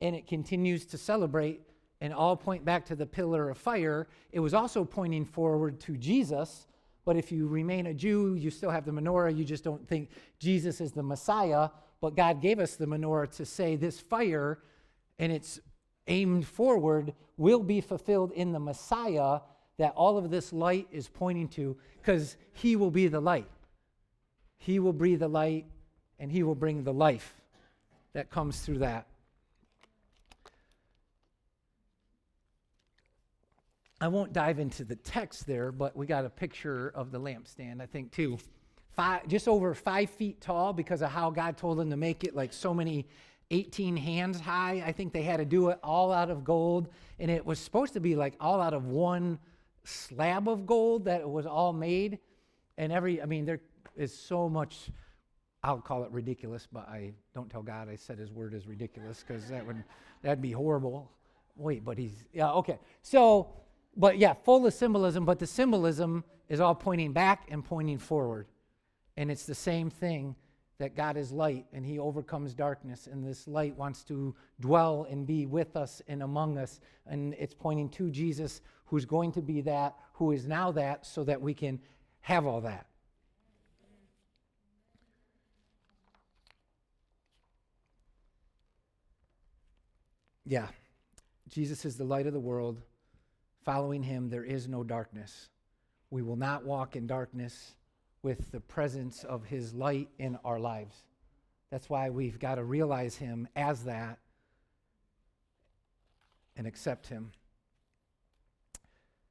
and 0.00 0.14
it 0.14 0.26
continues 0.26 0.84
to 0.86 0.98
celebrate 0.98 1.60
and 2.00 2.12
all 2.12 2.36
point 2.36 2.64
back 2.64 2.84
to 2.86 2.94
the 2.94 3.06
pillar 3.06 3.48
of 3.48 3.56
fire. 3.56 4.08
It 4.32 4.40
was 4.40 4.52
also 4.52 4.84
pointing 4.84 5.24
forward 5.24 5.80
to 5.80 5.96
Jesus, 5.96 6.66
but 7.04 7.16
if 7.16 7.32
you 7.32 7.46
remain 7.46 7.86
a 7.86 7.94
Jew, 7.94 8.34
you 8.34 8.50
still 8.50 8.70
have 8.70 8.84
the 8.84 8.92
menorah. 8.92 9.36
You 9.36 9.44
just 9.44 9.64
don't 9.64 9.86
think 9.88 10.10
Jesus 10.38 10.80
is 10.80 10.92
the 10.92 11.02
Messiah, 11.02 11.70
but 12.00 12.16
God 12.16 12.42
gave 12.42 12.58
us 12.58 12.76
the 12.76 12.86
menorah 12.86 13.30
to 13.36 13.46
say 13.46 13.76
this 13.76 14.00
fire, 14.00 14.58
and 15.18 15.32
it's 15.32 15.60
aimed 16.06 16.46
forward, 16.46 17.14
will 17.36 17.62
be 17.62 17.80
fulfilled 17.80 18.32
in 18.32 18.52
the 18.52 18.60
Messiah 18.60 19.40
that 19.78 19.92
all 19.96 20.18
of 20.18 20.30
this 20.30 20.52
light 20.52 20.86
is 20.92 21.08
pointing 21.08 21.48
to 21.48 21.76
because 21.96 22.36
he 22.52 22.76
will 22.76 22.90
be 22.90 23.08
the 23.08 23.20
light. 23.20 23.48
He 24.58 24.78
will 24.78 24.92
breathe 24.92 25.20
the 25.20 25.28
light 25.28 25.66
and 26.18 26.30
he 26.30 26.42
will 26.42 26.54
bring 26.54 26.84
the 26.84 26.92
life 26.92 27.34
that 28.14 28.30
comes 28.30 28.60
through 28.60 28.78
that. 28.78 29.06
I 34.00 34.08
won't 34.08 34.32
dive 34.32 34.58
into 34.58 34.84
the 34.84 34.96
text 34.96 35.46
there, 35.46 35.72
but 35.72 35.96
we 35.96 36.06
got 36.06 36.24
a 36.24 36.30
picture 36.30 36.92
of 36.94 37.10
the 37.10 37.20
lampstand, 37.20 37.80
I 37.80 37.86
think, 37.86 38.12
too. 38.12 38.38
Five, 38.96 39.26
just 39.28 39.48
over 39.48 39.74
five 39.74 40.10
feet 40.10 40.40
tall 40.40 40.72
because 40.72 41.02
of 41.02 41.10
how 41.10 41.30
God 41.30 41.56
told 41.56 41.78
them 41.78 41.90
to 41.90 41.96
make 41.96 42.22
it 42.22 42.34
like 42.36 42.52
so 42.52 42.74
many 42.74 43.06
18 43.50 43.96
hands 43.96 44.40
high. 44.40 44.82
I 44.84 44.92
think 44.92 45.12
they 45.12 45.22
had 45.22 45.38
to 45.38 45.44
do 45.44 45.68
it 45.68 45.78
all 45.82 46.12
out 46.12 46.30
of 46.30 46.44
gold, 46.44 46.88
and 47.18 47.30
it 47.30 47.44
was 47.44 47.58
supposed 47.58 47.94
to 47.94 48.00
be 48.00 48.14
like 48.14 48.34
all 48.40 48.60
out 48.60 48.74
of 48.74 48.86
one 48.86 49.38
slab 49.84 50.48
of 50.48 50.66
gold 50.66 51.06
that 51.06 51.20
it 51.20 51.28
was 51.28 51.46
all 51.46 51.72
made. 51.72 52.18
And 52.76 52.92
every, 52.92 53.22
I 53.22 53.26
mean, 53.26 53.44
there 53.44 53.60
is 53.96 54.16
so 54.16 54.48
much, 54.48 54.90
I'll 55.64 55.80
call 55.80 56.04
it 56.04 56.10
ridiculous, 56.10 56.68
but 56.70 56.86
I 56.90 57.12
don't 57.34 57.50
tell 57.50 57.62
God 57.62 57.88
I 57.88 57.96
said 57.96 58.18
his 58.18 58.30
word 58.30 58.52
is 58.52 58.66
ridiculous 58.66 59.24
because 59.26 59.48
that 59.48 59.66
would, 59.66 59.82
that'd 60.20 60.42
be 60.42 60.52
horrible. 60.52 61.10
wait, 61.56 61.82
but 61.82 61.96
he's, 61.96 62.26
yeah, 62.34 62.50
okay. 62.50 62.78
So, 63.00 63.48
but 63.96 64.18
yeah, 64.18 64.34
full 64.34 64.66
of 64.66 64.74
symbolism, 64.74 65.24
but 65.24 65.38
the 65.38 65.46
symbolism 65.46 66.22
is 66.50 66.60
all 66.60 66.74
pointing 66.74 67.14
back 67.14 67.48
and 67.50 67.64
pointing 67.64 67.96
forward. 67.96 68.46
And 69.16 69.30
it's 69.30 69.46
the 69.46 69.54
same 69.54 69.88
thing 69.88 70.36
that 70.78 70.94
God 70.94 71.16
is 71.16 71.32
light 71.32 71.64
and 71.72 71.86
he 71.86 71.98
overcomes 71.98 72.52
darkness, 72.52 73.08
and 73.10 73.24
this 73.24 73.48
light 73.48 73.74
wants 73.74 74.04
to 74.04 74.34
dwell 74.60 75.06
and 75.08 75.26
be 75.26 75.46
with 75.46 75.76
us 75.76 76.02
and 76.08 76.22
among 76.22 76.58
us. 76.58 76.78
And 77.06 77.34
it's 77.38 77.54
pointing 77.54 77.88
to 77.90 78.10
Jesus, 78.10 78.60
who's 78.84 79.06
going 79.06 79.32
to 79.32 79.40
be 79.40 79.62
that, 79.62 79.94
who 80.12 80.32
is 80.32 80.46
now 80.46 80.72
that, 80.72 81.06
so 81.06 81.24
that 81.24 81.40
we 81.40 81.54
can 81.54 81.80
have 82.20 82.44
all 82.44 82.60
that. 82.60 82.86
Yeah, 90.46 90.68
Jesus 91.48 91.84
is 91.84 91.96
the 91.96 92.04
light 92.04 92.26
of 92.26 92.32
the 92.32 92.40
world. 92.40 92.80
Following 93.64 94.02
him, 94.02 94.28
there 94.28 94.44
is 94.44 94.68
no 94.68 94.84
darkness. 94.84 95.48
We 96.10 96.22
will 96.22 96.36
not 96.36 96.64
walk 96.64 96.96
in 96.96 97.06
darkness 97.06 97.74
with 98.22 98.50
the 98.52 98.60
presence 98.60 99.24
of 99.24 99.44
his 99.44 99.72
light 99.72 100.08
in 100.18 100.38
our 100.44 100.58
lives. 100.58 100.96
That's 101.70 101.88
why 101.88 102.10
we've 102.10 102.38
got 102.38 102.56
to 102.56 102.64
realize 102.64 103.16
him 103.16 103.48
as 103.56 103.84
that 103.84 104.18
and 106.56 106.66
accept 106.66 107.06
him. 107.08 107.32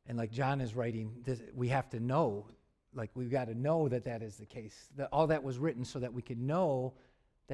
And 0.08 0.17
like 0.17 0.32
John 0.32 0.62
is 0.62 0.76
writing, 0.76 1.12
this, 1.23 1.41
we 1.56 1.69
have 1.69 1.89
to 1.91 1.99
know, 1.99 2.47
like 2.93 3.12
we've 3.13 3.32
got 3.32 3.47
to 3.47 3.56
know 3.56 3.88
that 3.88 4.06
that 4.06 4.21
is 4.21 4.36
the 4.36 4.45
case. 4.45 4.89
That 4.97 5.10
all 5.12 5.28
that 5.28 5.43
was 5.43 5.58
written 5.58 5.86
so 5.86 5.99
that 5.99 6.13
we 6.13 6.21
could 6.21 6.39
know 6.39 6.93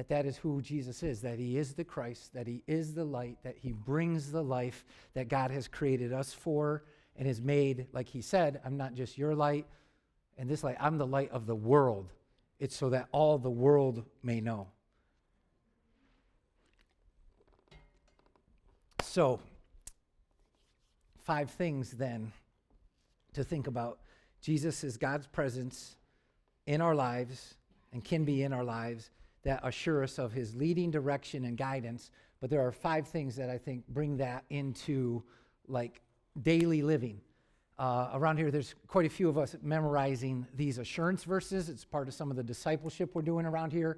that 0.00 0.08
that 0.08 0.24
is 0.24 0.38
who 0.38 0.62
Jesus 0.62 1.02
is, 1.02 1.20
that 1.20 1.38
he 1.38 1.58
is 1.58 1.74
the 1.74 1.84
Christ, 1.84 2.32
that 2.32 2.46
he 2.46 2.62
is 2.66 2.94
the 2.94 3.04
light, 3.04 3.36
that 3.42 3.56
he 3.58 3.72
brings 3.72 4.32
the 4.32 4.42
life 4.42 4.86
that 5.12 5.28
God 5.28 5.50
has 5.50 5.68
created 5.68 6.10
us 6.10 6.32
for 6.32 6.84
and 7.16 7.28
has 7.28 7.38
made, 7.42 7.86
like 7.92 8.08
he 8.08 8.22
said, 8.22 8.62
I'm 8.64 8.78
not 8.78 8.94
just 8.94 9.18
your 9.18 9.34
light 9.34 9.66
and 10.38 10.48
this 10.48 10.64
light, 10.64 10.78
I'm 10.80 10.96
the 10.96 11.06
light 11.06 11.30
of 11.32 11.44
the 11.44 11.54
world. 11.54 12.14
It's 12.58 12.74
so 12.74 12.88
that 12.88 13.08
all 13.12 13.36
the 13.36 13.50
world 13.50 14.06
may 14.22 14.40
know. 14.40 14.68
So, 19.02 19.38
five 21.24 21.50
things 21.50 21.90
then 21.90 22.32
to 23.34 23.44
think 23.44 23.66
about. 23.66 23.98
Jesus 24.40 24.82
is 24.82 24.96
God's 24.96 25.26
presence 25.26 25.96
in 26.66 26.80
our 26.80 26.94
lives 26.94 27.56
and 27.92 28.02
can 28.02 28.24
be 28.24 28.42
in 28.42 28.54
our 28.54 28.64
lives 28.64 29.10
that 29.42 29.60
assure 29.62 30.02
us 30.02 30.18
of 30.18 30.32
his 30.32 30.54
leading 30.54 30.90
direction 30.90 31.44
and 31.44 31.56
guidance. 31.56 32.10
But 32.40 32.50
there 32.50 32.66
are 32.66 32.72
five 32.72 33.06
things 33.06 33.36
that 33.36 33.50
I 33.50 33.58
think 33.58 33.86
bring 33.88 34.16
that 34.18 34.44
into 34.50 35.22
like 35.68 36.00
daily 36.42 36.82
living. 36.82 37.20
Uh, 37.78 38.10
around 38.12 38.36
here, 38.36 38.50
there's 38.50 38.74
quite 38.88 39.06
a 39.06 39.10
few 39.10 39.28
of 39.28 39.38
us 39.38 39.56
memorizing 39.62 40.46
these 40.54 40.78
assurance 40.78 41.24
verses. 41.24 41.68
It's 41.68 41.84
part 41.84 42.08
of 42.08 42.14
some 42.14 42.30
of 42.30 42.36
the 42.36 42.42
discipleship 42.42 43.14
we're 43.14 43.22
doing 43.22 43.46
around 43.46 43.72
here. 43.72 43.96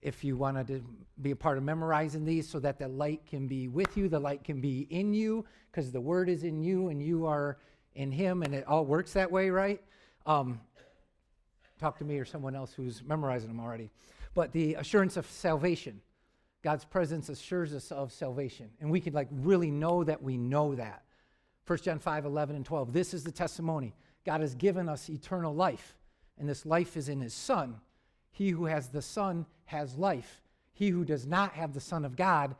If 0.00 0.22
you 0.24 0.36
wanted 0.36 0.68
to 0.68 0.84
be 1.20 1.32
a 1.32 1.36
part 1.36 1.58
of 1.58 1.64
memorizing 1.64 2.24
these 2.24 2.48
so 2.48 2.60
that 2.60 2.78
the 2.78 2.88
light 2.88 3.26
can 3.26 3.48
be 3.48 3.68
with 3.68 3.96
you, 3.96 4.08
the 4.08 4.20
light 4.20 4.44
can 4.44 4.60
be 4.60 4.86
in 4.90 5.12
you, 5.12 5.44
because 5.70 5.90
the 5.90 6.00
word 6.00 6.28
is 6.28 6.44
in 6.44 6.62
you 6.62 6.88
and 6.88 7.02
you 7.02 7.26
are 7.26 7.58
in 7.96 8.12
him, 8.12 8.42
and 8.42 8.54
it 8.54 8.66
all 8.66 8.86
works 8.86 9.12
that 9.14 9.30
way, 9.30 9.50
right? 9.50 9.82
Um, 10.24 10.60
talk 11.80 11.98
to 11.98 12.04
me 12.04 12.18
or 12.18 12.24
someone 12.24 12.54
else 12.54 12.72
who's 12.72 13.02
memorizing 13.02 13.48
them 13.48 13.60
already 13.60 13.90
but 14.34 14.52
the 14.52 14.74
assurance 14.74 15.16
of 15.16 15.26
salvation. 15.26 16.00
God's 16.62 16.84
presence 16.84 17.28
assures 17.28 17.72
us 17.74 17.90
of 17.90 18.12
salvation. 18.12 18.70
And 18.80 18.90
we 18.90 19.00
can 19.00 19.12
like 19.12 19.28
really 19.30 19.70
know 19.70 20.04
that 20.04 20.22
we 20.22 20.36
know 20.36 20.74
that. 20.74 21.04
1 21.66 21.78
John 21.78 21.98
5, 21.98 22.24
11 22.24 22.56
and 22.56 22.64
12. 22.64 22.92
This 22.92 23.14
is 23.14 23.24
the 23.24 23.32
testimony. 23.32 23.94
God 24.26 24.40
has 24.40 24.54
given 24.54 24.88
us 24.88 25.08
eternal 25.08 25.54
life, 25.54 25.96
and 26.38 26.48
this 26.48 26.66
life 26.66 26.96
is 26.96 27.08
in 27.08 27.20
his 27.20 27.32
Son. 27.32 27.76
He 28.32 28.50
who 28.50 28.66
has 28.66 28.88
the 28.88 29.02
Son 29.02 29.46
has 29.66 29.96
life. 29.96 30.42
He 30.72 30.88
who 30.88 31.04
does 31.04 31.26
not 31.26 31.52
have 31.52 31.72
the 31.72 31.80
Son 31.80 32.04
of 32.04 32.16
God 32.16 32.54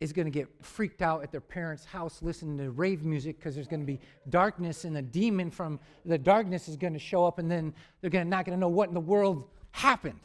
is 0.00 0.12
going 0.12 0.26
to 0.26 0.32
get 0.32 0.48
freaked 0.60 1.00
out 1.00 1.22
at 1.22 1.30
their 1.30 1.40
parents' 1.40 1.84
house 1.84 2.20
listening 2.20 2.58
to 2.58 2.70
rave 2.72 3.04
music 3.04 3.38
because 3.38 3.54
there's 3.54 3.68
going 3.68 3.80
to 3.80 3.86
be 3.86 4.00
darkness, 4.28 4.84
and 4.84 4.96
a 4.96 5.02
demon 5.02 5.50
from 5.50 5.80
the 6.04 6.18
darkness 6.18 6.68
is 6.68 6.76
going 6.76 6.92
to 6.92 6.98
show 6.98 7.24
up, 7.24 7.38
and 7.38 7.50
then 7.50 7.72
they're 8.00 8.10
gonna, 8.10 8.24
not 8.24 8.44
going 8.44 8.56
to 8.56 8.60
know 8.60 8.68
what 8.68 8.88
in 8.88 8.94
the 8.94 9.00
world 9.00 9.48
happened 9.70 10.20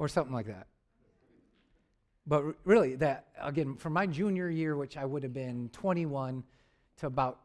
or 0.00 0.08
something 0.08 0.32
like 0.32 0.46
that. 0.46 0.66
But 2.26 2.42
really, 2.64 2.96
that, 2.96 3.26
again, 3.40 3.76
from 3.76 3.92
my 3.92 4.06
junior 4.06 4.48
year, 4.48 4.74
which 4.74 4.96
I 4.96 5.04
would 5.04 5.22
have 5.22 5.34
been 5.34 5.68
21 5.74 6.42
to 6.96 7.06
about 7.06 7.40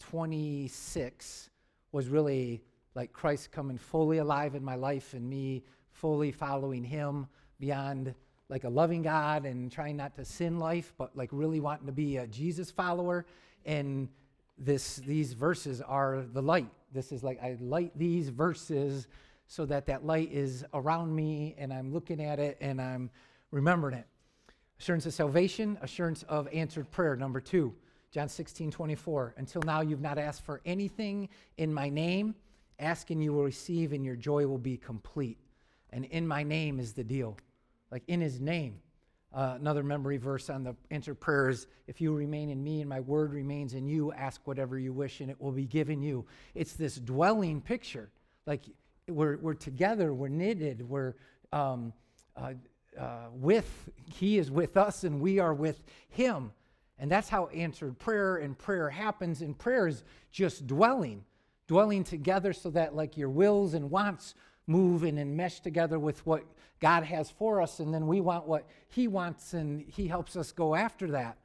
26, 0.00 1.50
was 1.92 2.08
really 2.08 2.62
like 2.94 3.12
Christ 3.12 3.52
coming 3.52 3.78
fully 3.78 4.18
alive 4.18 4.54
in 4.54 4.62
my 4.62 4.74
life 4.74 5.14
and 5.14 5.28
me 5.28 5.64
fully 5.92 6.30
following 6.30 6.84
Him 6.84 7.26
beyond 7.58 8.14
like 8.50 8.64
a 8.64 8.68
loving 8.68 9.00
God 9.00 9.46
and 9.46 9.72
trying 9.72 9.96
not 9.96 10.14
to 10.16 10.26
sin 10.26 10.58
life, 10.58 10.92
but 10.98 11.16
like 11.16 11.30
really 11.32 11.58
wanting 11.58 11.86
to 11.86 11.92
be 11.92 12.18
a 12.18 12.26
Jesus 12.26 12.70
follower. 12.70 13.24
And 13.64 14.10
this, 14.58 14.96
these 14.96 15.32
verses 15.32 15.80
are 15.80 16.26
the 16.34 16.42
light. 16.42 16.68
This 16.92 17.12
is 17.12 17.24
like, 17.24 17.42
I 17.42 17.56
light 17.60 17.92
these 17.96 18.28
verses 18.28 19.08
so 19.46 19.66
that 19.66 19.86
that 19.86 20.04
light 20.04 20.32
is 20.32 20.64
around 20.74 21.14
me 21.14 21.54
and 21.58 21.72
I'm 21.72 21.92
looking 21.92 22.20
at 22.20 22.38
it 22.38 22.56
and 22.60 22.80
I'm 22.80 23.10
remembering 23.50 23.94
it. 23.94 24.06
Assurance 24.80 25.06
of 25.06 25.14
salvation, 25.14 25.78
assurance 25.82 26.24
of 26.24 26.48
answered 26.52 26.90
prayer. 26.90 27.16
Number 27.16 27.40
two, 27.40 27.74
John 28.10 28.28
16, 28.28 28.70
24. 28.70 29.34
Until 29.36 29.62
now, 29.62 29.80
you've 29.80 30.00
not 30.00 30.18
asked 30.18 30.44
for 30.44 30.60
anything 30.64 31.28
in 31.58 31.72
my 31.72 31.88
name. 31.88 32.34
Ask 32.78 33.10
and 33.10 33.22
you 33.22 33.32
will 33.32 33.44
receive, 33.44 33.92
and 33.92 34.04
your 34.04 34.16
joy 34.16 34.46
will 34.46 34.58
be 34.58 34.76
complete. 34.76 35.38
And 35.90 36.04
in 36.06 36.26
my 36.26 36.42
name 36.42 36.80
is 36.80 36.92
the 36.92 37.04
deal. 37.04 37.36
Like 37.90 38.02
in 38.08 38.20
his 38.20 38.40
name. 38.40 38.80
Uh, 39.32 39.54
another 39.58 39.82
memory 39.82 40.16
verse 40.16 40.48
on 40.48 40.62
the 40.62 40.76
answered 40.92 41.18
prayers 41.18 41.66
if 41.88 42.00
you 42.00 42.14
remain 42.14 42.50
in 42.50 42.62
me 42.62 42.80
and 42.80 42.88
my 42.88 43.00
word 43.00 43.32
remains 43.32 43.74
in 43.74 43.84
you, 43.84 44.12
ask 44.12 44.40
whatever 44.44 44.78
you 44.78 44.92
wish 44.92 45.20
and 45.20 45.28
it 45.28 45.40
will 45.40 45.50
be 45.50 45.66
given 45.66 46.00
you. 46.00 46.24
It's 46.54 46.74
this 46.74 46.96
dwelling 46.96 47.60
picture. 47.60 48.10
Like 48.46 48.62
we're, 49.08 49.36
we're 49.38 49.54
together, 49.54 50.14
we're 50.14 50.28
knitted, 50.28 50.88
we're 50.88 51.14
um, 51.52 51.92
uh, 52.36 52.54
uh, 52.98 53.26
with, 53.32 53.90
He 54.12 54.38
is 54.38 54.50
with 54.50 54.76
us 54.76 55.04
and 55.04 55.20
we 55.20 55.38
are 55.38 55.54
with 55.54 55.82
Him. 56.08 56.52
And 56.98 57.10
that's 57.10 57.28
how 57.28 57.46
answered 57.48 57.98
prayer 57.98 58.36
and 58.36 58.56
prayer 58.56 58.88
happens. 58.88 59.42
And 59.42 59.58
prayer 59.58 59.88
is 59.88 60.04
just 60.30 60.66
dwelling, 60.66 61.24
dwelling 61.66 62.04
together 62.04 62.52
so 62.52 62.70
that 62.70 62.94
like 62.94 63.16
your 63.16 63.28
wills 63.28 63.74
and 63.74 63.90
wants 63.90 64.34
move 64.66 65.02
and 65.02 65.36
mesh 65.36 65.60
together 65.60 65.98
with 65.98 66.24
what 66.24 66.44
God 66.80 67.04
has 67.04 67.30
for 67.30 67.60
us. 67.60 67.80
And 67.80 67.92
then 67.92 68.06
we 68.06 68.20
want 68.20 68.46
what 68.46 68.66
He 68.88 69.08
wants 69.08 69.54
and 69.54 69.84
He 69.88 70.06
helps 70.08 70.36
us 70.36 70.52
go 70.52 70.74
after 70.74 71.10
that. 71.10 71.36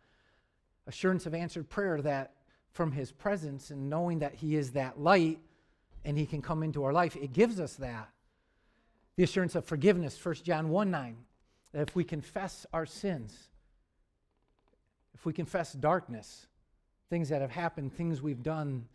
Assurance 0.87 1.25
of 1.25 1.33
answered 1.33 1.69
prayer 1.69 2.01
that 2.01 2.33
from 2.71 2.91
His 2.91 3.11
presence 3.11 3.71
and 3.71 3.89
knowing 3.89 4.19
that 4.19 4.35
He 4.35 4.55
is 4.55 4.71
that 4.71 4.99
light 4.99 5.39
and 6.05 6.17
he 6.17 6.25
can 6.25 6.41
come 6.41 6.63
into 6.63 6.83
our 6.83 6.93
life. 6.93 7.15
It 7.15 7.33
gives 7.33 7.59
us 7.59 7.75
that. 7.75 8.09
The 9.15 9.23
assurance 9.23 9.55
of 9.55 9.65
forgiveness, 9.65 10.23
1 10.23 10.35
John 10.43 10.69
1 10.69 10.91
9, 10.91 11.17
that 11.73 11.87
if 11.87 11.95
we 11.95 12.03
confess 12.03 12.65
our 12.71 12.85
sins, 12.85 13.49
if 15.13 15.25
we 15.25 15.33
confess 15.33 15.73
darkness, 15.73 16.47
things 17.09 17.29
that 17.29 17.41
have 17.41 17.51
happened, 17.51 17.93
things 17.93 18.21
we've 18.21 18.43
done 18.43 18.87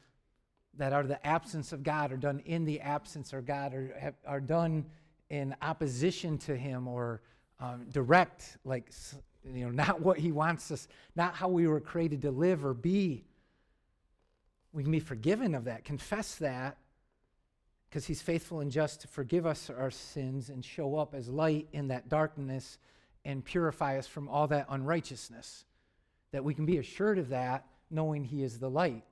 that 0.76 0.92
are 0.92 1.04
the 1.04 1.24
absence 1.26 1.72
of 1.72 1.82
God, 1.82 2.12
or 2.12 2.16
done 2.16 2.40
in 2.46 2.64
the 2.64 2.80
absence 2.80 3.32
of 3.32 3.46
God, 3.46 3.74
or 3.74 4.14
are 4.26 4.40
done 4.40 4.86
in 5.30 5.54
opposition 5.62 6.38
to 6.38 6.56
Him, 6.56 6.88
or 6.88 7.20
um, 7.60 7.86
direct, 7.92 8.56
like, 8.64 8.90
you 9.44 9.66
know, 9.66 9.70
not 9.70 10.00
what 10.00 10.18
He 10.18 10.32
wants 10.32 10.70
us, 10.70 10.88
not 11.14 11.34
how 11.34 11.48
we 11.48 11.66
were 11.66 11.80
created 11.80 12.22
to 12.22 12.30
live 12.30 12.64
or 12.64 12.74
be. 12.74 13.24
We 14.72 14.82
can 14.82 14.90
be 14.90 15.00
forgiven 15.00 15.54
of 15.54 15.64
that, 15.64 15.84
confess 15.84 16.36
that, 16.36 16.76
because 17.94 18.06
he's 18.06 18.20
faithful 18.20 18.58
and 18.58 18.72
just 18.72 19.02
to 19.02 19.06
forgive 19.06 19.46
us 19.46 19.70
our 19.70 19.88
sins 19.88 20.50
and 20.50 20.64
show 20.64 20.96
up 20.96 21.14
as 21.14 21.28
light 21.28 21.68
in 21.72 21.86
that 21.86 22.08
darkness 22.08 22.78
and 23.24 23.44
purify 23.44 23.96
us 23.96 24.08
from 24.08 24.28
all 24.28 24.48
that 24.48 24.66
unrighteousness. 24.68 25.64
That 26.32 26.42
we 26.42 26.54
can 26.54 26.66
be 26.66 26.78
assured 26.78 27.20
of 27.20 27.28
that, 27.28 27.64
knowing 27.92 28.24
he 28.24 28.42
is 28.42 28.58
the 28.58 28.68
light. 28.68 29.04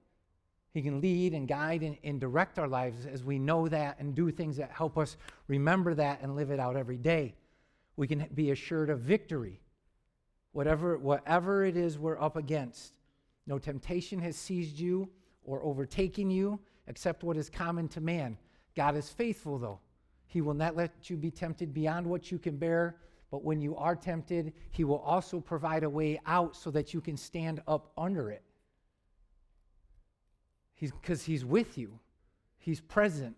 He 0.74 0.82
can 0.82 1.00
lead 1.00 1.32
and 1.32 1.46
guide 1.46 1.84
and, 1.84 1.96
and 2.02 2.20
direct 2.20 2.58
our 2.58 2.66
lives 2.66 3.06
as 3.06 3.22
we 3.22 3.38
know 3.38 3.68
that 3.68 4.00
and 4.00 4.16
do 4.16 4.32
things 4.32 4.56
that 4.56 4.72
help 4.72 4.98
us 4.98 5.16
remember 5.46 5.94
that 5.94 6.20
and 6.20 6.34
live 6.34 6.50
it 6.50 6.58
out 6.58 6.74
every 6.74 6.98
day. 6.98 7.36
We 7.94 8.08
can 8.08 8.26
be 8.34 8.50
assured 8.50 8.90
of 8.90 8.98
victory. 8.98 9.60
Whatever, 10.50 10.98
whatever 10.98 11.64
it 11.64 11.76
is 11.76 12.00
we're 12.00 12.20
up 12.20 12.34
against, 12.34 12.94
no 13.46 13.60
temptation 13.60 14.18
has 14.22 14.34
seized 14.34 14.76
you 14.76 15.08
or 15.44 15.62
overtaken 15.62 16.32
you 16.32 16.58
except 16.88 17.22
what 17.22 17.36
is 17.36 17.48
common 17.48 17.86
to 17.86 18.00
man 18.00 18.36
God 18.74 18.96
is 18.96 19.08
faithful, 19.08 19.58
though. 19.58 19.80
He 20.26 20.40
will 20.40 20.54
not 20.54 20.76
let 20.76 21.10
you 21.10 21.16
be 21.16 21.30
tempted 21.30 21.74
beyond 21.74 22.06
what 22.06 22.30
you 22.30 22.38
can 22.38 22.56
bear, 22.56 22.96
But 23.30 23.44
when 23.44 23.62
you 23.62 23.76
are 23.76 23.96
tempted, 23.96 24.52
He 24.70 24.84
will 24.84 24.98
also 24.98 25.40
provide 25.40 25.84
a 25.84 25.90
way 25.90 26.20
out 26.26 26.54
so 26.54 26.70
that 26.70 26.92
you 26.92 27.00
can 27.00 27.16
stand 27.16 27.62
up 27.66 27.90
under 27.96 28.30
it. 28.30 28.42
Because 30.78 31.22
he's, 31.22 31.40
he's 31.40 31.44
with 31.44 31.78
you, 31.78 31.98
He's 32.58 32.80
present. 32.80 33.36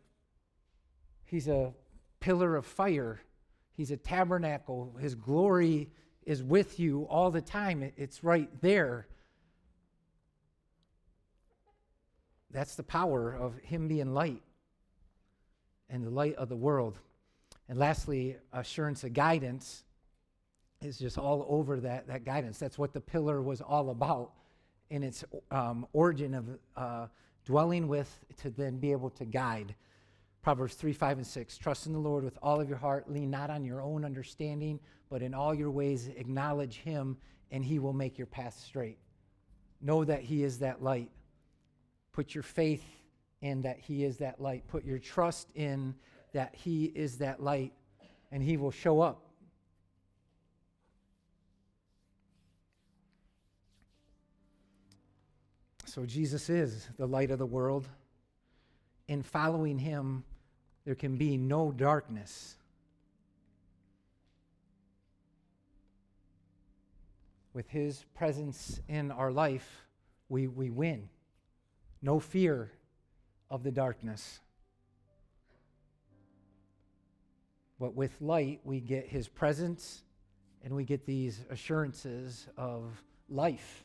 He's 1.25 1.49
a 1.49 1.73
pillar 2.21 2.57
of 2.57 2.67
fire, 2.67 3.21
He's 3.73 3.91
a 3.91 3.97
tabernacle. 3.97 4.95
His 5.01 5.15
glory 5.15 5.91
is 6.25 6.43
with 6.43 6.81
you 6.81 7.05
all 7.11 7.31
the 7.31 7.43
time, 7.43 7.83
it, 7.83 7.95
it's 7.97 8.25
right 8.25 8.49
there. 8.61 9.07
That's 12.51 12.77
the 12.77 12.85
power 12.85 13.33
of 13.33 13.59
Him 13.59 13.89
being 13.89 14.15
light 14.15 14.43
and 15.89 16.05
the 16.05 16.11
light 16.11 16.35
of 16.37 16.49
the 16.49 16.57
world. 16.57 16.99
And 17.69 17.79
lastly, 17.79 18.37
assurance 18.53 19.05
of 19.05 19.13
guidance 19.13 19.85
is 20.83 20.99
just 20.99 21.19
all 21.19 21.47
over 21.49 21.81
that, 21.81 22.07
that 22.09 22.25
guidance. 22.25 22.59
That's 22.59 22.79
what 22.79 22.93
the 22.93 23.01
pillar 23.01 23.41
was 23.41 23.61
all 23.61 23.91
about 23.91 24.33
in 24.91 25.03
its 25.03 25.25
um, 25.51 25.87
origin 25.93 26.35
of 26.35 26.47
uh, 26.77 27.07
dwelling 27.45 27.89
with 27.89 28.25
to 28.43 28.51
then 28.51 28.79
be 28.79 28.93
able 28.93 29.11
to 29.11 29.25
guide. 29.25 29.75
Proverbs 30.43 30.75
3, 30.75 30.93
5, 30.93 31.19
and 31.19 31.27
6. 31.27 31.59
Trust 31.59 31.87
in 31.87 31.95
the 31.95 31.99
Lord 31.99 32.23
with 32.23 32.39
all 32.43 32.61
of 32.61 32.69
your 32.69 32.77
heart. 32.77 33.11
Lean 33.11 33.31
not 33.31 33.49
on 33.49 33.65
your 33.65 33.81
own 33.81 34.05
understanding, 34.05 34.79
but 35.09 35.23
in 35.23 35.33
all 35.33 35.55
your 35.55 35.71
ways 35.71 36.09
acknowledge 36.17 36.77
Him, 36.77 37.17
and 37.51 37.65
He 37.65 37.79
will 37.79 37.95
make 37.95 38.19
your 38.19 38.27
path 38.27 38.61
straight. 38.63 38.99
Know 39.81 40.05
that 40.05 40.21
He 40.21 40.45
is 40.45 40.59
that 40.59 40.83
light. 40.83 41.11
Put 42.13 42.35
your 42.35 42.43
faith 42.43 42.85
in 43.45 43.61
that 43.61 43.79
He 43.79 44.05
is 44.05 44.17
that 44.17 44.41
light. 44.41 44.67
Put 44.69 44.85
your 44.85 44.99
trust 44.99 45.51
in 45.55 45.95
that 46.33 46.55
He 46.55 46.87
is 46.87 47.19
that 47.19 47.43
light, 47.43 47.75
and 48.33 48.43
He 48.43 48.57
will 48.57 48.71
show 48.71 49.03
up. 49.03 49.21
So, 55.85 56.07
Jesus 56.07 56.49
is 56.49 56.89
the 56.97 57.07
light 57.07 57.31
of 57.31 57.39
the 57.39 57.47
world. 57.47 57.87
In 59.07 59.23
following 59.23 59.79
Him, 59.79 60.25
there 60.87 60.95
can 60.95 61.17
be 61.17 61.37
no 61.37 61.71
darkness. 61.71 62.57
With 67.53 67.69
His 67.69 68.07
presence 68.15 68.81
in 68.89 69.11
our 69.11 69.31
life, 69.31 69.87
we, 70.31 70.49
we 70.49 70.71
win 70.71 71.11
no 72.01 72.19
fear 72.19 72.71
of 73.51 73.63
the 73.63 73.71
darkness. 73.71 74.41
But 77.79 77.95
with 77.95 78.21
light, 78.21 78.61
we 78.65 78.81
get 78.81 79.07
his 79.09 79.29
presence 79.29 80.03
and 80.63 80.75
we 80.75 80.85
get 80.85 81.05
these 81.05 81.45
assurances 81.51 82.47
of 82.57 83.03
life 83.29 83.85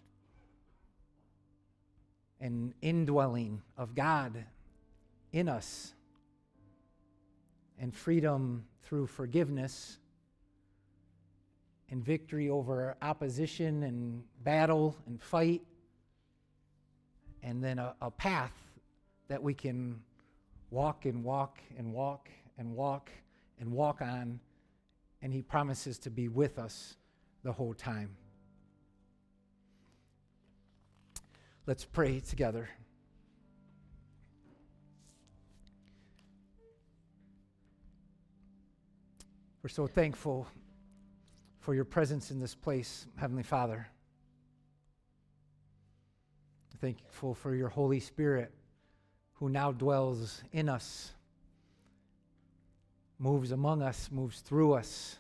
and 2.39 2.73
indwelling 2.81 3.61
of 3.77 3.95
God 3.95 4.45
in 5.33 5.49
us 5.49 5.93
and 7.77 7.93
freedom 7.93 8.65
through 8.83 9.07
forgiveness 9.07 9.97
and 11.91 12.03
victory 12.03 12.49
over 12.49 12.95
opposition 13.01 13.83
and 13.83 14.23
battle 14.43 14.95
and 15.07 15.21
fight 15.21 15.61
and 17.43 17.63
then 17.63 17.79
a, 17.79 17.95
a 18.01 18.11
path 18.11 18.53
that 19.29 19.41
we 19.41 19.53
can 19.53 20.01
walk 20.69 21.05
and 21.05 21.23
walk 21.23 21.59
and 21.77 21.93
walk 21.93 22.29
and 22.57 22.75
walk 22.75 23.09
and 23.59 23.71
walk 23.71 24.01
on. 24.01 24.39
And 25.21 25.33
He 25.33 25.41
promises 25.41 25.97
to 25.99 26.09
be 26.09 26.27
with 26.27 26.59
us 26.59 26.97
the 27.43 27.53
whole 27.53 27.73
time. 27.73 28.17
Let's 31.65 31.85
pray 31.85 32.19
together. 32.19 32.69
We're 39.63 39.69
so 39.69 39.87
thankful 39.87 40.47
for 41.59 41.73
your 41.73 41.85
presence 41.85 42.31
in 42.31 42.39
this 42.39 42.55
place, 42.55 43.05
Heavenly 43.17 43.43
Father 43.43 43.87
thankful 46.81 47.33
for 47.33 47.55
your 47.55 47.67
Holy 47.67 47.99
Spirit 47.99 48.53
who 49.39 49.49
now 49.49 49.71
dwells 49.71 50.43
in 50.51 50.67
us, 50.67 51.11
moves 53.17 53.51
among 53.51 53.81
us, 53.81 54.09
moves 54.11 54.41
through 54.41 54.73
us. 54.73 55.17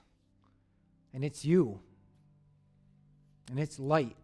And 1.13 1.23
it's 1.23 1.45
you, 1.45 1.79
and 3.49 3.59
it's 3.59 3.79
light. 3.79 4.15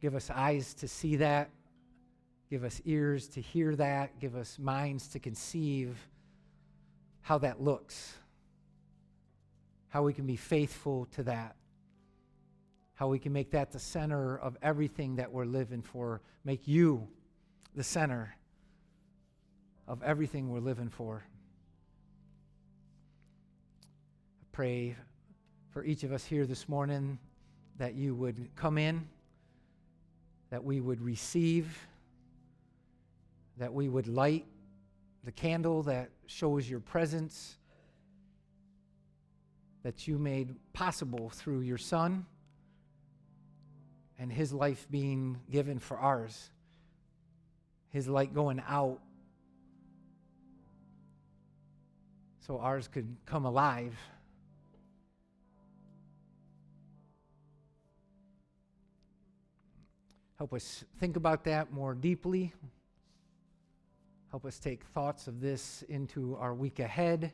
Give 0.00 0.14
us 0.14 0.30
eyes 0.30 0.72
to 0.74 0.88
see 0.88 1.16
that. 1.16 1.50
Give 2.48 2.64
us 2.64 2.80
ears 2.84 3.26
to 3.28 3.40
hear 3.40 3.76
that. 3.76 4.18
Give 4.20 4.36
us 4.36 4.58
minds 4.58 5.08
to 5.08 5.18
conceive 5.18 5.96
how 7.20 7.38
that 7.38 7.60
looks, 7.60 8.14
how 9.88 10.02
we 10.02 10.14
can 10.14 10.26
be 10.26 10.36
faithful 10.36 11.06
to 11.12 11.24
that 11.24 11.56
how 13.00 13.08
we 13.08 13.18
can 13.18 13.32
make 13.32 13.50
that 13.50 13.72
the 13.72 13.78
center 13.78 14.36
of 14.40 14.58
everything 14.62 15.16
that 15.16 15.32
we're 15.32 15.46
living 15.46 15.80
for. 15.80 16.20
Make 16.44 16.68
you 16.68 17.08
the 17.74 17.82
center 17.82 18.36
of 19.88 20.02
everything 20.02 20.50
we're 20.50 20.60
living 20.60 20.90
for. 20.90 21.24
I 24.42 24.44
pray 24.52 24.96
for 25.70 25.82
each 25.82 26.04
of 26.04 26.12
us 26.12 26.26
here 26.26 26.44
this 26.44 26.68
morning 26.68 27.18
that 27.78 27.94
you 27.94 28.14
would 28.16 28.54
come 28.54 28.76
in, 28.76 29.08
that 30.50 30.62
we 30.62 30.82
would 30.82 31.00
receive, 31.00 31.78
that 33.56 33.72
we 33.72 33.88
would 33.88 34.08
light 34.08 34.44
the 35.24 35.32
candle 35.32 35.82
that 35.84 36.10
shows 36.26 36.68
your 36.68 36.80
presence, 36.80 37.56
that 39.84 40.06
you 40.06 40.18
made 40.18 40.54
possible 40.74 41.30
through 41.30 41.60
your 41.60 41.78
Son 41.78 42.26
and 44.20 44.30
his 44.30 44.52
life 44.52 44.86
being 44.90 45.40
given 45.50 45.78
for 45.78 45.96
ours, 45.96 46.50
his 47.88 48.06
light 48.06 48.34
going 48.34 48.62
out 48.68 49.00
so 52.46 52.58
ours 52.58 52.86
could 52.86 53.16
come 53.24 53.46
alive. 53.46 53.98
Help 60.36 60.52
us 60.52 60.84
think 60.98 61.16
about 61.16 61.44
that 61.44 61.72
more 61.72 61.94
deeply. 61.94 62.52
Help 64.30 64.44
us 64.44 64.58
take 64.58 64.84
thoughts 64.84 65.28
of 65.28 65.40
this 65.40 65.82
into 65.88 66.36
our 66.36 66.54
week 66.54 66.78
ahead. 66.78 67.32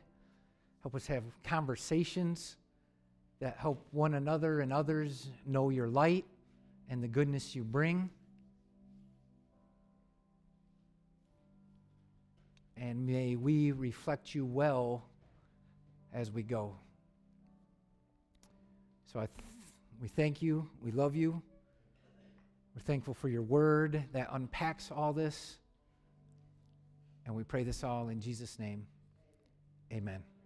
Help 0.83 0.95
us 0.95 1.05
have 1.07 1.23
conversations 1.43 2.55
that 3.41 3.57
help 3.57 3.85
one 3.91 4.13
another 4.13 4.61
and 4.61 4.71
others 4.71 5.29
know 5.45 5.69
your 5.69 5.89
light 5.89 6.25
and 6.89 7.03
the 7.03 7.07
goodness 7.07 7.55
you 7.55 7.63
bring. 7.63 8.09
And 12.75 13.07
may 13.07 13.35
we 13.35 13.71
reflect 13.71 14.35
you 14.35 14.45
well 14.45 15.03
as 16.13 16.31
we 16.31 16.43
go. 16.43 16.75
So 19.11 19.19
I 19.19 19.25
th- 19.25 19.47
we 20.01 20.07
thank 20.07 20.41
you. 20.41 20.69
We 20.83 20.91
love 20.91 21.15
you. 21.15 21.41
We're 22.75 22.81
thankful 22.81 23.15
for 23.15 23.29
your 23.29 23.41
word 23.41 24.03
that 24.13 24.29
unpacks 24.31 24.91
all 24.91 25.11
this. 25.11 25.57
And 27.25 27.35
we 27.35 27.43
pray 27.43 27.63
this 27.63 27.83
all 27.83 28.09
in 28.09 28.21
Jesus' 28.21 28.59
name. 28.59 28.85
Amen. 29.91 30.36